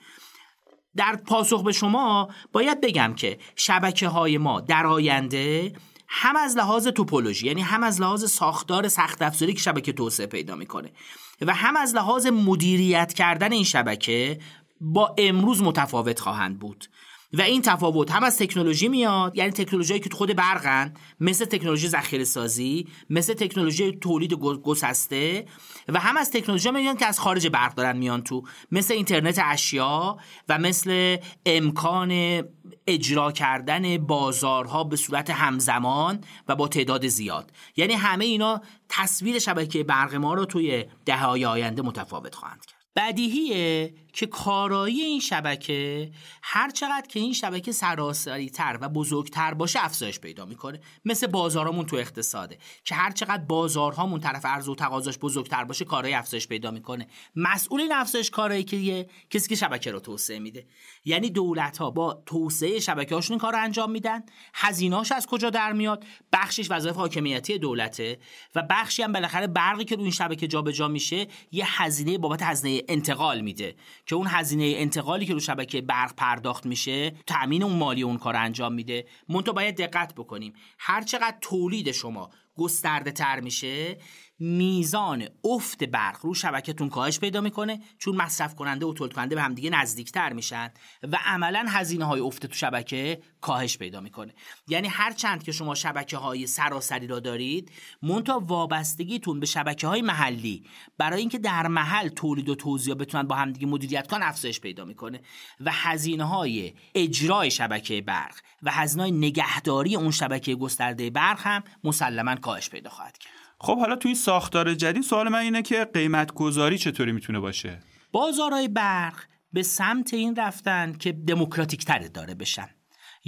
[0.96, 5.72] در پاسخ به شما باید بگم که شبکه های ما در آینده
[6.08, 10.56] هم از لحاظ توپولوژی یعنی هم از لحاظ ساختار سخت افزاری که شبکه توسعه پیدا
[10.56, 10.92] می‌کنه
[11.40, 14.40] و هم از لحاظ مدیریت کردن این شبکه
[14.80, 16.88] با امروز متفاوت خواهند بود.
[17.32, 19.36] و این تفاوت هم از تکنولوژی میاد.
[19.36, 25.46] یعنی تکنولوژی که خود برقن مثل تکنولوژی ذخیره سازی مثل تکنولوژی تولید گسسته
[25.88, 28.42] و هم از تکنولوژی میان که از خارج برق دارن میان تو.
[28.72, 30.16] مثل اینترنت اشیا
[30.48, 31.16] و مثل
[31.46, 32.42] امکان
[32.86, 37.52] اجرا کردن بازارها به صورت همزمان و با تعداد زیاد.
[37.76, 42.76] یعنی همه اینا تصویر شبکه برق ما رو توی دههای آینده متفاوت خواهند کرد.
[42.96, 46.10] بدیهیه که کارایی این شبکه
[46.42, 50.80] هر چقدر که این شبکه سراسری تر و بزرگتر باشه افزایش پیدا می‌کنه.
[51.04, 56.14] مثل بازارامون تو اقتصاده که هر چقدر بازارهامون طرف عرضه و تقاضاش بزرگتر باشه کارایی
[56.14, 57.06] افزایش پیدا می‌کنه.
[57.36, 60.66] مسئول این افزایش کارایی که کسی که شبکه رو توسعه میده.
[61.04, 64.22] یعنی دولت ها با توسعه شبکه هاشون کار انجام میدن.
[64.54, 68.18] هزینهاش از کجا در میاد؟ بخشش وظایف حاکمیتی دولته
[68.54, 72.82] و بخشی هم بالاخره برقی که رو این شبکه جابجا میشه یه هزینه بابت هزینه
[72.88, 73.74] انتقال میده.
[74.06, 78.36] که اون هزینه انتقالی که رو شبکه برق پرداخت میشه تأمین اون مالی اون کار
[78.36, 79.06] انجام میده.
[79.28, 80.52] منتها باید دقت بکنیم.
[80.78, 83.98] هر چقدر تولید شما گسترده تر میشه
[84.38, 89.42] میزان افت برق رو شبکهتون کاهش پیدا می‌کنه چون مصرف کننده و تولید کننده به
[89.42, 90.70] همدیگه نزدیکتر میشن
[91.02, 94.34] و عملا هزینه های افت تو شبکه کاهش پیدا می‌کنه.
[94.68, 97.70] یعنی هر چند که شما شبکه های سراسری را دارید
[98.02, 100.64] مونتا وابستگیتون به شبکه های محلی
[100.98, 105.20] برای اینکه در محل تولید و توزیع بتونن با همدیگه مدیریت کنن افزایش پیدا می‌کنه
[105.60, 112.34] و هزینه های اجرای شبکه برق و هزینه نگهداری اون شبکه گسترده برق هم مسلما
[112.34, 113.35] کاهش پیدا خواهد کرد.
[113.60, 117.80] خب حالا توی ساختار جدید سوال من اینه که قیمت گذاری چطوری می‌تونه باشه؟
[118.12, 122.68] بازارهای برق به سمت این رفتن که دموکراتیک تره داره بشن.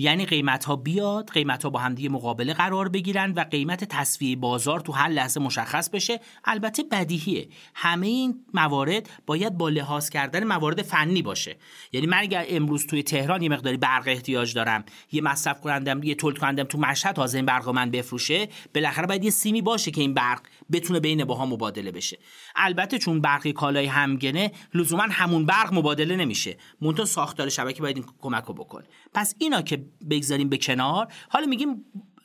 [0.01, 4.81] یعنی قیمت ها بیاد قیمت ها با همدیگه مقابله قرار بگیرن و قیمت تصفیه بازار
[4.81, 6.21] تو هر لحظه مشخص بشه.
[6.45, 7.49] البته بدیهیه.
[7.75, 11.57] همه این موارد باید با لحاظ کردن موارد فنی باشه.
[11.93, 16.15] یعنی من اگر امروز توی تهران یه مقداری برق احتیاج دارم یه مصرف کنندم یه
[16.15, 20.01] تولید کنندم تو مشهد تازه این برق من بفروشه بالاخره باید یه سیمی باشه که
[20.01, 20.41] این برق
[20.73, 22.19] بتونه بین باها مبادله بشه.
[22.57, 26.57] البته چون برق کالای همگنه لزوما همون برق مبادله نمیشه.
[26.81, 28.85] منتها ساختار شبکه باید این کمک رو بکنه.
[29.15, 31.09] پس اینا که بگذاریم به کنار.
[31.29, 31.85] حالا میگیم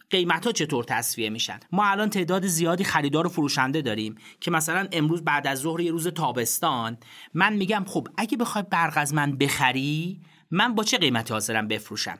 [0.09, 4.87] قیمت ها چطور تصفیه میشن؟ ما الان تعداد زیادی خریدار و فروشنده داریم که مثلا
[4.91, 6.97] امروز بعد از ظهر یه روز تابستان.
[7.33, 12.19] من میگم خب اگه بخوای برق از من بخری من با چه قیمتی حاضرم بفروشم؟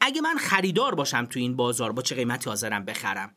[0.00, 3.34] اگه من خریدار باشم تو این بازار با چه قیمتی حاضرم بخرم؟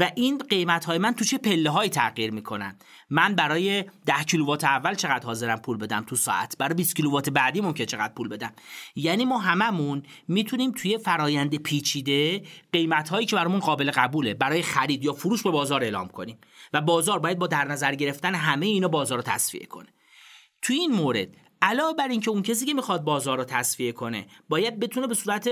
[0.00, 2.76] و این قیمت های من تو چه پله های تغییر می‌کنن؟
[3.10, 7.60] من برای 10 کیلووات اول چقدر حاضرم پول بدم تو ساعت؟ برای 20 کیلووات بعدی
[7.60, 8.52] ممکن چقدر پول بدم؟
[8.96, 15.04] یعنی ما هممون می‌تونیم توی فرایند پیچیده قیمت هایی که برامون قابل قبوله برای خرید
[15.04, 16.38] یا فروش به بازار اعلام کنیم.
[16.72, 19.88] و بازار باید با در نظر گرفتن همه اینا بازار رو تصفیه کنه.
[20.62, 21.28] توی این مورد
[21.62, 25.48] علاوه بر اینکه اون کسی که می‌خواد بازار رو تصفیه کنه باید بتونه به صورت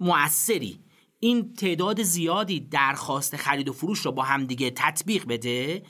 [0.00, 0.81] موثری
[1.24, 5.82] این تعداد زیادی درخواست خرید و فروش رو با همدیگه تطبیق بده؟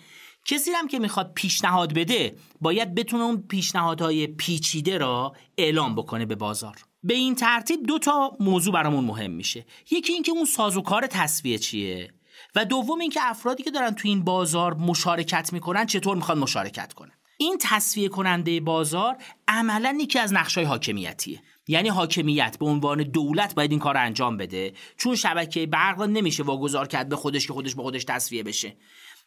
[0.44, 6.34] کسی هم که می‌خواد پیشنهاد بده باید بتونه اون پیشنهادهای پیچیده را اعلام بکنه به
[6.34, 6.76] بازار.
[7.02, 9.66] به این ترتیب دو تا موضوع برامون مهم میشه.
[9.90, 12.14] یکی اینکه اون سازوکار تصویه چیه؟
[12.54, 17.12] و دوم اینکه افرادی که دارن تو این بازار مشارکت می‌کنن چطور می‌خوان مشارکت کنن؟
[17.38, 19.16] این تصفیه کننده بازار
[19.48, 21.42] عملا یکی از نقشای حاکمیتیه.
[21.68, 24.72] یعنی حاکمیت به عنوان دولت باید این کار انجام بده.
[24.96, 28.76] چون شبکه برق نمیشه واگذار کرد به خودش که خودش به خودش تصفیه بشه.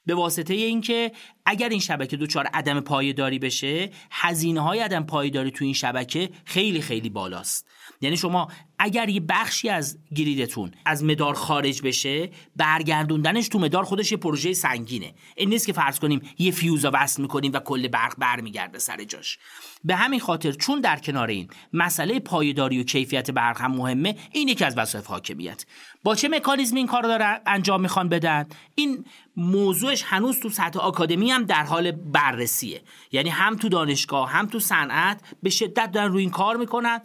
[0.05, 1.11] به واسطه اینکه
[1.45, 6.81] اگر این شبکه دچار عدم پایداری بشه هزینه های عدم پایداری تو این شبکه خیلی
[6.81, 7.67] خیلی بالاست.
[8.05, 8.47] یعنی شما
[8.79, 14.53] اگر یه بخشی از گریدتون از مدار خارج بشه برگردوندنش تو مدار خودش یه پروژه
[14.53, 15.13] سنگینه.
[15.35, 19.37] این نیست که فرض کنیم یه فیوزا وصل می‌کنیم و کل برق برمیگرده سر جاش.
[19.83, 24.47] به همین خاطر چون در کنار این مسئله پایداری و کیفیت برق هم مهمه این
[24.47, 25.65] یکی از وظایف حاکمیت.
[26.03, 28.45] با چه مکانیزمی این کار رو داره انجام می‌خوان بدن؟
[28.75, 29.05] این
[29.37, 32.81] موضوعش هنوز تو سطح آکادمی هم در حال بررسیه.
[33.11, 37.01] یعنی هم تو دانشگاه هم تو صنعت به شدت دارن روی این کار می‌کنن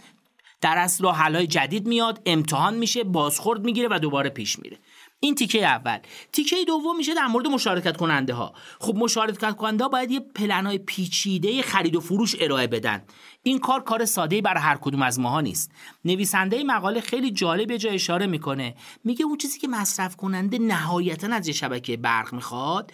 [0.61, 4.79] در اصل حلای جدید میاد امتحان میشه بازخورد می‌گیره و دوباره پیش میره.
[5.21, 5.99] این تیکه اول.
[6.33, 10.67] تیکه دوم میشه در مورد مشارکت کننده ها خب مشارکت کننده ها باید یه پلن
[10.67, 13.03] های پیچیده خرید و فروش ارائه بدن.
[13.43, 15.73] این کار کار ساده برای هر کدوم از ماها نیست.
[16.05, 18.75] نویسنده مقاله خیلی جالب جا اشاره می‌کنه.
[19.05, 22.93] میگه اون چیزی که مصرف کننده نهایتا از یه شبکه برق می‌خواد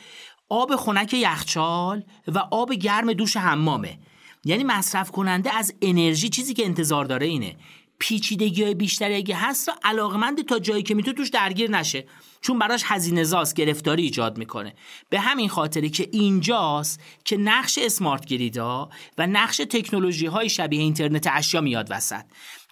[0.49, 3.99] آب خنک یخچال و آب گرم دوش حمامه.
[4.47, 7.57] یعنی مصرف کننده از انرژی چیزی که انتظار داره اینه.
[7.99, 12.07] پیچیدگی های بیشتری اگه هست علاقمند تا جایی که می‌تونه توش درگیر نشه.
[12.40, 14.74] چون براش هزینه زاست گرفتاری ایجاد می‌کنه.
[15.11, 18.88] به همین خاطری که اینجاست که نقش اسمارت گریدا
[19.18, 22.24] و نقش تکنولوژی های شبیه اینترنت اشیا میاد وسط.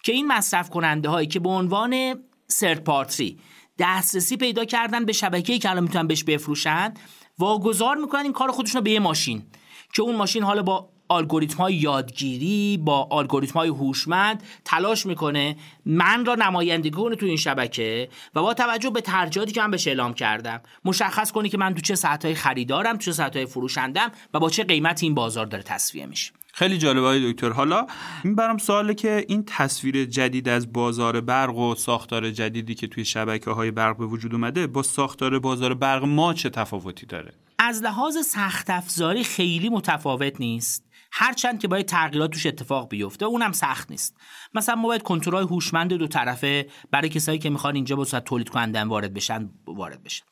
[0.03, 2.15] که این مصرف کننده هایی که به عنوان
[2.47, 3.37] سرد پارتری
[3.79, 6.93] دسترسی پیدا کردن به شبکه‌ای که الان می‌تونن بهش بفروشن
[7.39, 9.45] واگذار می‌کنن این کار خودشون به یه ماشین.
[9.93, 16.25] که اون ماشین حالا با الگوریتم های یادگیری با الگوریتم های هوشمند تلاش می‌کنه من
[16.25, 20.13] را نمایندگی کنه تو این شبکه و با توجه به ترجیحاتی که من بهش اعلام
[20.13, 24.49] کردم مشخص کنه که من تو چه ساعتهای خریدارم تو چه ساعتهای فروشندم و با
[24.49, 26.31] چه قیمتی این بازار داره تصفیه میشه.
[26.57, 27.49] خیلی جالبه های دکتر.
[27.49, 27.87] حالا
[28.23, 33.05] این برام سواله که این تصویر جدید از بازار برق و ساختار جدیدی که توی
[33.05, 37.81] شبکه های برق به وجود اومده با ساختار بازار برق ما چه تفاوتی داره؟ از
[37.81, 40.83] لحاظ سخت افزاری خیلی متفاوت نیست.
[41.17, 44.17] هرچند که باید تغییرات توش اتفاق بیفته اونم سخت نیست.
[44.53, 48.87] مثلا ما باید کنترل هوشمند دو طرفه برای کسایی که می‌خوان اینجا با تولید کنندن
[48.87, 50.25] وارد بشن وارد بشن.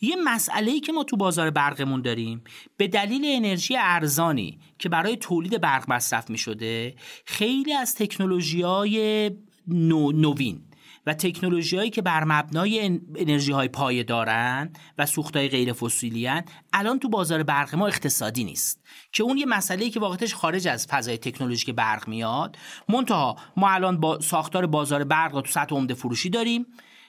[0.00, 2.44] یه مسئله ای که ما تو بازار برقمون داریم
[2.76, 9.30] به دلیل انرژی ارزانی که برای تولید برق مصرف می شده خیلی از تکنولوژی های
[9.68, 10.67] نو، نوین
[11.08, 16.30] و تکنولوژی هایی که بر مبنای انرژی های پایه دارن و سوخت های غیر فسیلی
[16.72, 18.80] الان تو بازار برق ما اقتصادی نیست.
[19.12, 22.56] که اون یه مسئله که واقعتش خارج از فضای تکنولوژیک برق میاد
[22.88, 26.66] منتها ما الان با ساختار بازار برق رو تو سطح عمده فروشی داریم.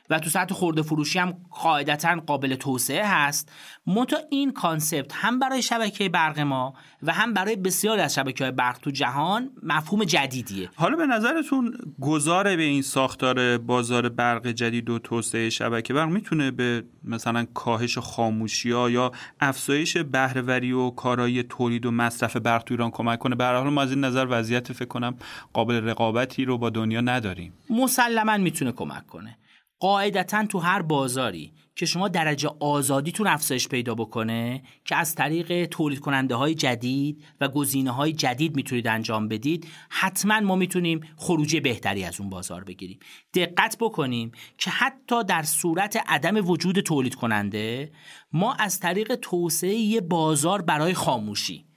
[0.09, 3.51] و تو سطح خورده فروشی هم قاعدتا قابل توسعه هست.
[3.87, 8.51] منتها این کانسپت هم برای شبکه برق ما و هم برای بسیاری از شبکه های
[8.51, 10.69] برق تو جهان مفهوم جدیدیه.
[10.75, 16.51] حالا به نظرتون گذار به این ساختار بازار برق جدید و توسعه شبکه برق می‌تونه
[16.51, 22.73] به مثلا کاهش خاموشی ها یا افزایش بهرهوری و کارایی تولید و مصرف برق تو
[22.73, 25.15] ایران کمک کنه؟ به حال ما از این نظر وضعیت فکر کنم
[25.53, 27.53] قابل رقابتی رو با دنیا نداریم.
[27.69, 29.37] مسلما می‌تونه کمک کنه.
[29.79, 35.99] قاعدتا تو هر بازاری که شما درجه آزادیتون افزایش پیدا بکنه که از طریق تولید
[35.99, 42.03] کننده های جدید و گزینه های جدید می‌تونید انجام بدید حتما ما می‌تونیم خروجی بهتری
[42.03, 42.99] از اون بازار بگیریم.
[43.33, 47.91] دقت بکنیم که حتی در صورت عدم وجود تولید کننده
[48.33, 51.68] ما از طریق توسعه یه بازار برای خاموشی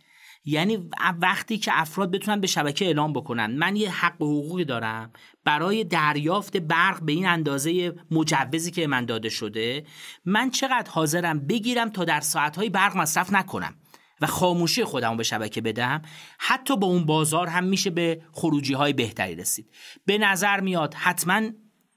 [0.45, 0.91] یعنی
[1.21, 3.47] وقتی که افراد بتونن به شبکه اعلام بکنن.
[3.47, 5.13] من یه حق و حقوقی دارم
[5.45, 9.87] برای دریافت برق به این اندازه مجوزی که من داده شده.
[10.25, 13.75] من چقدر حاضرم بگیرم تا در ساعتهای برق مصرف نکنم
[14.21, 16.03] و خاموشی خودم به شبکه بدم؟
[16.39, 19.71] حتی با اون بازار هم میشه به خروجی های بهتری رسید.
[20.07, 21.43] به نظر میاد حتما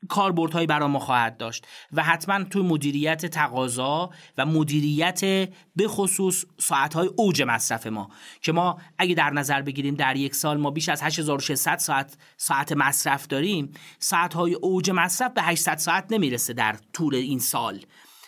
[0.09, 5.21] کاربردهایی برای ما خواهد داشت و حتما توی مدیریت تقاضا و مدیریت
[5.75, 8.09] به خصوص ساعتهای اوج مصرف ما
[8.41, 12.71] که ما اگه در نظر بگیریم در یک سال ما بیش از 8600 ساعت ساعت
[12.71, 17.85] مصرف داریم ساعتهای اوج مصرف به 800 ساعت نمی‌رسه در طول این سال.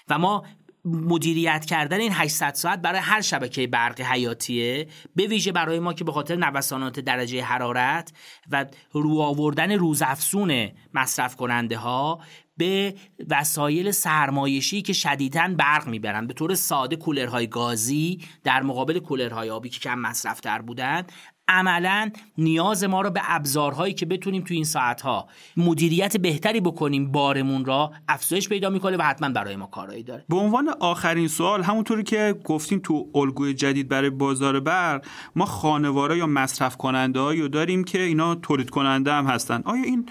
[0.09, 0.43] و ما
[0.87, 6.03] مدیریت کردن این 800 ساعت برای هر شبکه برق حیاتیه به ویژه برای ما که
[6.03, 8.11] به خاطر نوسانات درجه حرارت
[8.51, 12.19] و رو آوردن روزافزون مصرف کننده ها
[12.57, 12.95] به
[13.29, 19.69] وسایل سرمایشی که شدیداً برق می‌برند به طور ساده کولرهای گازی در مقابل کولرهای آبی
[19.69, 21.11] که کم مصرفتر بودند
[21.47, 25.27] عملا نیاز ما رو به ابزارهایی که بتونیم تو این ساعتها
[25.57, 30.25] مدیریت بهتری بکنیم بارمون را افزایش پیدا می‌کنه و حتما برای ما کارایی داره.
[30.29, 36.17] به عنوان آخرین سوال همونطوری که گفتیم تو الگوی جدید برای بازار برق ما خانواره
[36.17, 39.61] یا مصرف کننده هایی داریم که اینا تولید کننده هم هستن.
[39.65, 40.09] آیا این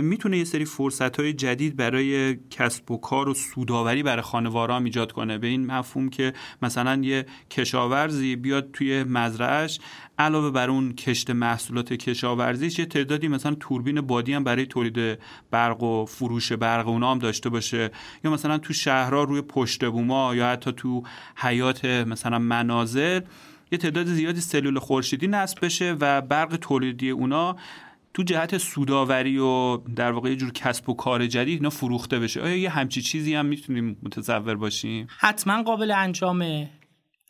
[0.00, 4.84] می‌تونه یه سری فرصت های جدید برای کسب و کار و سوداوری برای خانواره هم
[4.84, 9.80] ایجاد کنه؟ به این مفهوم که مثلا یه کشاورزی بیاد توی مزرعش
[10.20, 15.18] علاوه بر اون کشت محصولات کشاورزیش یه تعدادی مثلا توربین بادی هم برای تولید
[15.50, 17.90] برق و فروش برق اونا هم داشته باشه.
[18.24, 21.02] یا مثلا تو شهرها روی پشت بوما یا حتی تو
[21.36, 23.20] حیات مثلا منازل
[23.72, 27.56] یه تعداد زیادی سلول خورشیدی نصب بشه و برق تولیدی اونا
[28.14, 32.40] تو جهت سوداوری و در واقع یه جور کسب و کار جدید اینا فروخته بشه.
[32.40, 36.68] آیا یه همچی چیزی هم می‌تونیم متصور باشیم؟ حتما قابل انجامه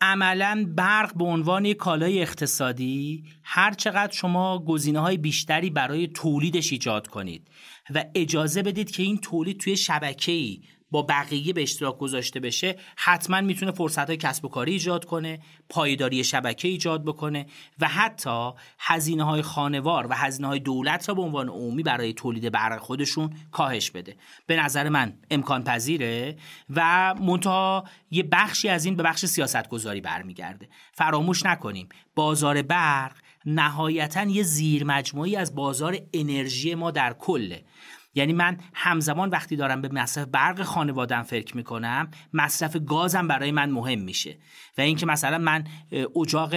[0.01, 6.72] عملا برق به عنوان یک کالای اقتصادی هر چقدر شما گزینه های بیشتری برای تولیدش
[6.72, 7.48] ایجاد کنید
[7.94, 10.61] و اجازه بدید که این تولید توی شبکه‌ای
[10.91, 15.41] با بقیه به اشتراک گذاشته بشه حتما می‌تونه فرصت های کسب و کاری ایجاد کنه
[15.68, 17.47] پایداری شبکه ایجاد بکنه
[17.80, 22.53] و حتی هزینه های خانوار و هزینه های دولت را به عنوان عمومی برای تولید
[22.53, 24.16] برق خودشون کاهش بده.
[24.47, 26.36] به نظر من امکان پذیره
[26.70, 30.68] و منتها یه بخشی از این به بخش سیاست گذاری برمیگرده.
[30.93, 33.12] فراموش نکنیم بازار برق
[33.47, 37.64] نهایتا یه زیر مجموعی از بازار انرژی ما در کله.
[38.15, 43.71] یعنی من همزمان وقتی دارم به مصرف برق خانوادم فکر می‌کنم مصرف گازم برای من
[43.71, 44.39] مهم میشه.
[44.79, 45.65] و اینکه مثلا من
[46.17, 46.55] اجاق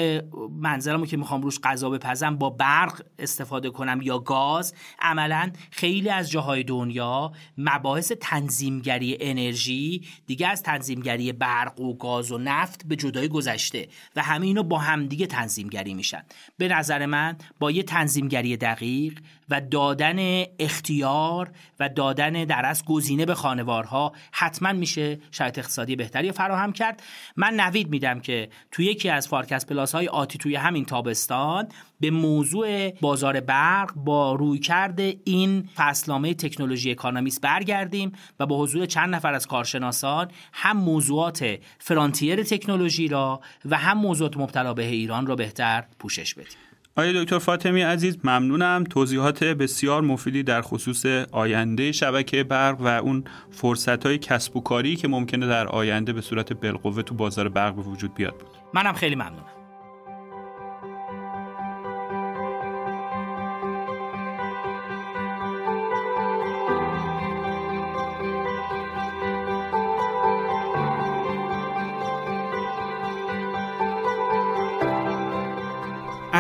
[0.59, 6.31] منزلمو که می‌خوام روش غذا بپزم با برق استفاده کنم یا گاز عملا خیلی از
[6.31, 13.27] جاهای دنیا مباحث تنظیمگری انرژی دیگه از تنظیمگری برق و گاز و نفت به جدایی
[13.27, 16.23] گذشته و همه اینا با همدیگه تنظیمگری میشن.
[16.57, 21.42] به نظر من با یه تنظیمگری دقیق و دادن اختیار
[21.79, 27.03] و دادن درازگزینه به خانوارها حتما میشه شرایط اقتصادی بهتری فراهم کرد.
[27.35, 31.67] من نوید میدم که تو یکی از فارکست plus های آتی توی همین تابستان
[31.99, 39.15] به موضوع بازار برق با رویکرد این فصلنامه تکنولوژی اکانومیست برگردیم و با حضور چند
[39.15, 45.83] نفر از کارشناسان هم موضوعات frontier تکنولوژی را و هم موضوعات مبتلابه ایران را بهتر
[45.99, 46.72] پوشش بدیم.
[46.95, 48.83] آیا دکتر فاطمی عزیز ممنونم.
[48.89, 54.95] توضیحات بسیار مفیدی در خصوص آینده شبکه برق و اون فرصت های کسب و کاری
[54.95, 58.49] که ممکنه در آینده به صورت بالقوه تو بازار برق به وجود بیاد بود.
[58.73, 59.62] منم خیلی ممنونم.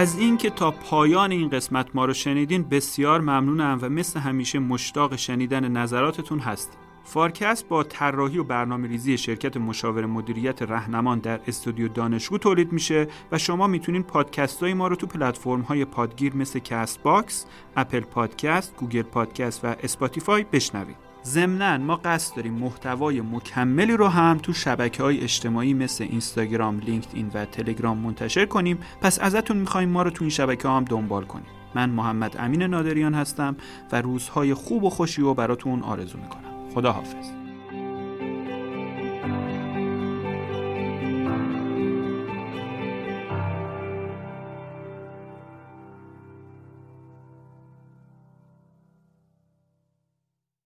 [0.03, 5.15] از اینکه تا پایان این قسمت ما رو شنیدین بسیار ممنونم و مثل همیشه مشتاق
[5.15, 6.79] شنیدن نظراتتون هستیم.
[7.03, 13.07] فارکست با طراحی و برنامه ریزی شرکت مشاور مدیریت رهنمان در استودیو دانشگو تولید میشه
[13.31, 17.45] و شما می‌تونین پادکست های ما رو تو پلتفرم های پادگیر مثل کست باکس،
[17.75, 21.02] اپل پادکست، گوگل پادکست و اسپاتیفای بشنوید.
[21.25, 27.31] ضمنا ما قصد داریم محتوای مکملی رو هم تو شبکه های اجتماعی مثل اینستاگرام، لینکدین
[27.33, 28.77] و تلگرام منتشر کنیم.
[29.01, 31.45] پس ازتون می‌خوایم ما رو تو این شبکه ها هم دنبال کنیم.
[31.75, 33.55] من محمد امین نادریان هستم
[33.91, 36.69] و روزهای خوب و خوشی رو براتون آرزو می‌کنم.
[36.73, 37.42] خدا حافظ